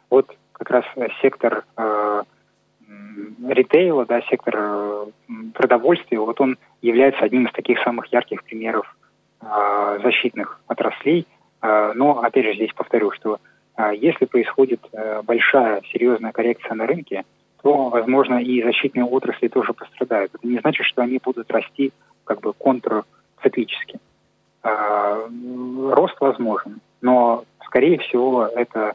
Вот 0.09 0.35
как 0.53 0.71
раз 0.71 0.85
сектор 1.23 1.65
ритейла, 3.49 4.05
да, 4.05 4.21
сектор 4.23 5.07
продовольствия, 5.55 6.19
вот 6.19 6.41
он 6.41 6.59
является 6.83 7.25
одним 7.25 7.47
из 7.47 7.53
таких 7.53 7.81
самых 7.83 8.13
ярких 8.13 8.45
примеров 8.45 8.95
защитных 9.41 10.61
отраслей. 10.67 11.27
А, 11.61 11.93
но, 11.95 12.21
опять 12.21 12.45
же, 12.45 12.55
здесь 12.55 12.73
повторю, 12.75 13.11
что 13.13 13.39
а, 13.77 13.93
если 13.93 14.25
происходит 14.27 14.81
э, 14.93 15.23
большая, 15.23 15.83
серьезная 15.93 16.33
коррекция 16.33 16.75
на 16.75 16.87
рынке, 16.87 17.25
то, 17.63 17.89
возможно, 17.89 18.39
и 18.39 18.63
защитные 18.63 19.05
отрасли 19.05 19.49
тоже 19.49 19.73
пострадают. 19.73 20.35
Это 20.35 20.47
не 20.47 20.59
значит, 20.59 20.87
что 20.87 21.03
они 21.03 21.21
будут 21.23 21.51
расти 21.51 21.93
как 22.25 22.41
бы 22.41 22.53
контрциклически. 22.55 23.99
Рост 24.63 26.21
возможен, 26.21 26.81
но, 27.01 27.45
скорее 27.65 27.99
всего, 27.99 28.47
это 28.47 28.95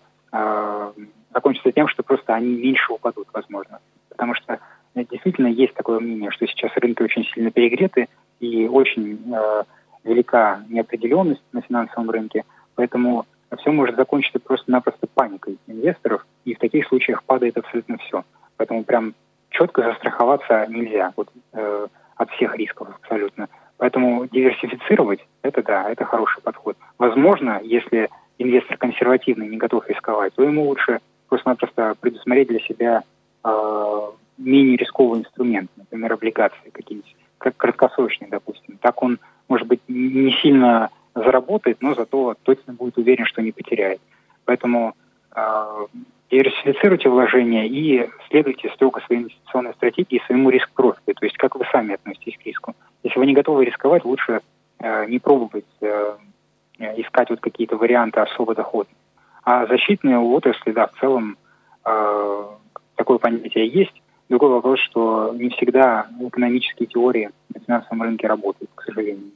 закончится 1.36 1.72
тем, 1.72 1.88
что 1.88 2.02
просто 2.02 2.34
они 2.34 2.56
меньше 2.56 2.94
упадут, 2.94 3.28
возможно. 3.34 3.80
Потому 4.10 4.34
что 4.36 4.60
э, 4.96 5.04
действительно 5.12 5.48
есть 5.48 5.74
такое 5.74 6.00
мнение, 6.00 6.32
что 6.32 6.48
сейчас 6.48 6.72
рынки 6.78 7.04
очень 7.04 7.26
сильно 7.26 7.52
перегреты 7.52 8.08
и 8.40 8.68
очень 8.68 9.20
э, 9.34 9.64
велика 10.06 10.64
неопределенность 10.70 11.44
на 11.52 11.62
финансовом 11.62 12.10
рынке, 12.10 12.44
поэтому 12.76 13.26
все 13.60 13.72
может 13.72 13.96
закончиться 13.96 14.40
просто-напросто 14.40 15.08
паникой 15.14 15.58
инвесторов, 15.68 16.26
и 16.46 16.54
в 16.54 16.60
таких 16.60 16.88
случаях 16.88 17.24
падает 17.24 17.58
абсолютно 17.58 17.98
все. 17.98 18.24
Поэтому 18.58 18.84
прям 18.84 19.14
четко 19.50 19.84
застраховаться 19.84 20.66
нельзя 20.68 21.14
вот, 21.16 21.30
э, 21.54 21.88
от 22.16 22.30
всех 22.32 22.56
рисков 22.58 22.90
абсолютно. 23.02 23.48
Поэтому 23.78 24.28
диверсифицировать 24.28 25.26
это 25.42 25.62
да, 25.64 25.90
это 25.90 26.06
хороший 26.06 26.42
подход. 26.42 26.78
Возможно, 26.98 27.60
если 27.64 28.10
инвестор 28.38 28.78
консервативный, 28.78 29.48
не 29.48 29.58
готов 29.58 29.88
рисковать, 29.90 30.34
то 30.34 30.44
ему 30.44 30.66
лучше 30.66 31.00
просто-напросто 31.30 31.96
предусмотреть 32.00 32.48
для 32.50 32.60
себя 32.60 33.04
э, 33.44 34.02
менее 34.38 34.78
рисковый 34.78 35.22
инструмент, 35.22 35.70
например, 35.76 36.14
облигации 36.14 36.70
какие-нибудь, 36.72 37.16
как 37.38 37.58
краткосрочные, 37.58 38.30
допустим. 38.30 38.78
Так 38.82 39.02
он 39.02 39.20
может 39.48 39.68
быть, 39.68 39.82
не 39.88 40.32
сильно 40.42 40.90
заработает, 41.14 41.78
но 41.82 41.94
зато 41.94 42.36
точно 42.44 42.74
будет 42.74 42.98
уверен, 42.98 43.26
что 43.26 43.42
не 43.42 43.52
потеряет. 43.52 44.02
Поэтому 44.46 44.94
э, 45.36 45.86
диверсифицируйте 46.30 47.10
вложения 47.10 47.66
и 47.66 48.10
следуйте 48.30 48.70
строго 48.76 49.02
своей 49.02 49.22
инвестиционной 49.22 49.74
стратегии, 49.74 50.22
своему 50.26 50.50
риск-профилю, 50.50 51.16
то 51.16 51.26
есть 51.26 51.38
как 51.38 51.56
вы 51.56 51.66
сами 51.72 51.96
относитесь 51.96 52.38
к 52.38 52.46
риску. 52.46 52.76
Если 53.04 53.20
вы 53.20 53.26
не 53.26 53.34
готовы 53.34 53.66
рисковать, 53.66 54.04
лучше 54.04 54.42
э, 54.80 55.06
не 55.08 55.20
пробовать 55.20 55.66
э, 55.82 56.18
искать 56.98 57.30
вот 57.30 57.40
какие-то 57.40 57.78
варианты 57.78 58.20
особо 58.20 58.56
доходных. 58.56 58.96
А 59.44 59.68
защитные 59.68 60.18
отрасли, 60.18 60.72
да, 60.72 60.88
в 60.88 61.00
целом 61.00 61.38
э, 61.86 62.44
такое 62.96 63.18
понятие 63.20 63.68
есть. 63.68 64.02
Другой 64.30 64.50
вопрос, 64.50 64.80
что 64.80 65.34
не 65.36 65.50
всегда 65.50 66.08
экономические 66.20 66.88
теории 66.88 67.30
на 67.54 67.60
финансовом 67.60 68.02
рынке 68.02 68.28
работают, 68.28 68.72
к 68.74 68.84
сожалению. 68.84 69.32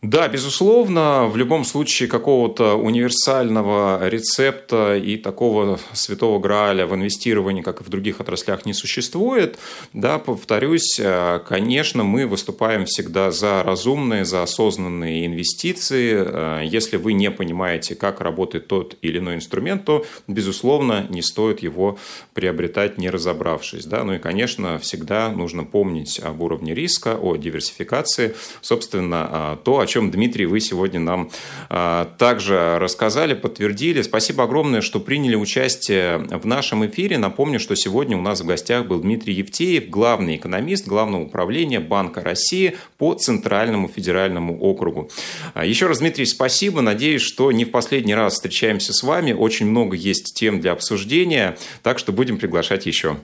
Да, 0.00 0.28
безусловно, 0.28 1.26
в 1.26 1.36
любом 1.36 1.64
случае 1.64 2.08
какого-то 2.08 2.76
универсального 2.76 4.08
рецепта 4.08 4.96
и 4.96 5.16
такого 5.16 5.80
святого 5.92 6.38
граля 6.38 6.86
в 6.86 6.94
инвестировании, 6.94 7.62
как 7.62 7.80
и 7.80 7.84
в 7.84 7.88
других 7.88 8.20
отраслях, 8.20 8.64
не 8.64 8.74
существует. 8.74 9.58
Да, 9.92 10.20
повторюсь, 10.20 11.00
э, 11.00 11.40
конечно, 11.44 12.04
мы 12.04 12.28
выступаем 12.28 12.84
всегда 12.84 13.32
за 13.32 13.64
разумные, 13.64 14.24
за 14.24 14.44
осознанные 14.44 15.26
инвестиции. 15.26 16.14
Э, 16.14 16.60
если 16.64 16.96
вы 16.96 17.12
не 17.12 17.32
понимаете, 17.32 17.96
как 17.96 18.20
работает 18.20 18.68
тот 18.68 18.96
или 19.02 19.18
иной 19.18 19.34
инструмент, 19.34 19.84
то, 19.84 20.06
безусловно, 20.28 21.08
не 21.08 21.22
стоит 21.22 21.58
его 21.58 21.98
приобретать, 22.34 22.98
не 22.98 23.10
разобравшись. 23.10 23.84
Да? 23.84 24.04
Ну 24.04 24.14
и, 24.14 24.18
конечно, 24.20 24.78
всегда 24.78 25.28
нужно 25.30 25.64
помнить 25.64 26.20
об 26.20 26.40
уровне 26.40 26.72
риска, 26.72 27.18
о 27.20 27.34
диверсификации. 27.34 28.36
Собственно, 28.60 29.28
э, 29.32 29.56
то, 29.64 29.80
о 29.80 29.87
чем, 29.88 30.12
Дмитрий, 30.12 30.46
вы 30.46 30.60
сегодня 30.60 31.00
нам 31.00 31.30
а, 31.68 32.04
также 32.18 32.78
рассказали, 32.78 33.34
подтвердили. 33.34 34.02
Спасибо 34.02 34.44
огромное, 34.44 34.80
что 34.80 35.00
приняли 35.00 35.34
участие 35.34 36.18
в 36.18 36.46
нашем 36.46 36.86
эфире. 36.86 37.18
Напомню, 37.18 37.58
что 37.58 37.74
сегодня 37.74 38.16
у 38.16 38.20
нас 38.20 38.40
в 38.40 38.46
гостях 38.46 38.86
был 38.86 39.00
Дмитрий 39.00 39.34
Евтеев, 39.34 39.88
главный 39.88 40.36
экономист 40.36 40.86
Главного 40.86 41.22
управления 41.22 41.80
Банка 41.80 42.20
России 42.20 42.76
по 42.98 43.14
Центральному 43.14 43.88
федеральному 43.88 44.56
округу. 44.60 45.10
А, 45.54 45.64
еще 45.64 45.88
раз, 45.88 45.98
Дмитрий, 45.98 46.26
спасибо. 46.26 46.80
Надеюсь, 46.80 47.22
что 47.22 47.50
не 47.50 47.64
в 47.64 47.72
последний 47.72 48.14
раз 48.14 48.34
встречаемся 48.34 48.92
с 48.92 49.02
вами. 49.02 49.32
Очень 49.32 49.66
много 49.66 49.96
есть 49.96 50.34
тем 50.36 50.60
для 50.60 50.72
обсуждения, 50.72 51.56
так 51.82 51.98
что 51.98 52.12
будем 52.12 52.38
приглашать 52.38 52.86
еще. 52.86 53.16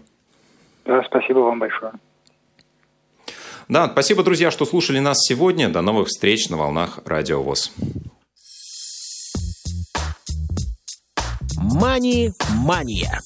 Да, 0.84 1.02
спасибо 1.04 1.38
вам 1.38 1.60
большое. 1.60 1.92
Да, 3.68 3.88
спасибо, 3.90 4.22
друзья, 4.22 4.50
что 4.50 4.66
слушали 4.66 4.98
нас 4.98 5.18
сегодня. 5.20 5.68
До 5.68 5.80
новых 5.80 6.08
встреч 6.08 6.48
на 6.48 6.56
волнах 6.56 7.00
Радио 7.04 7.42
ВОЗ. 7.42 7.72
Мани-мания. 11.56 13.20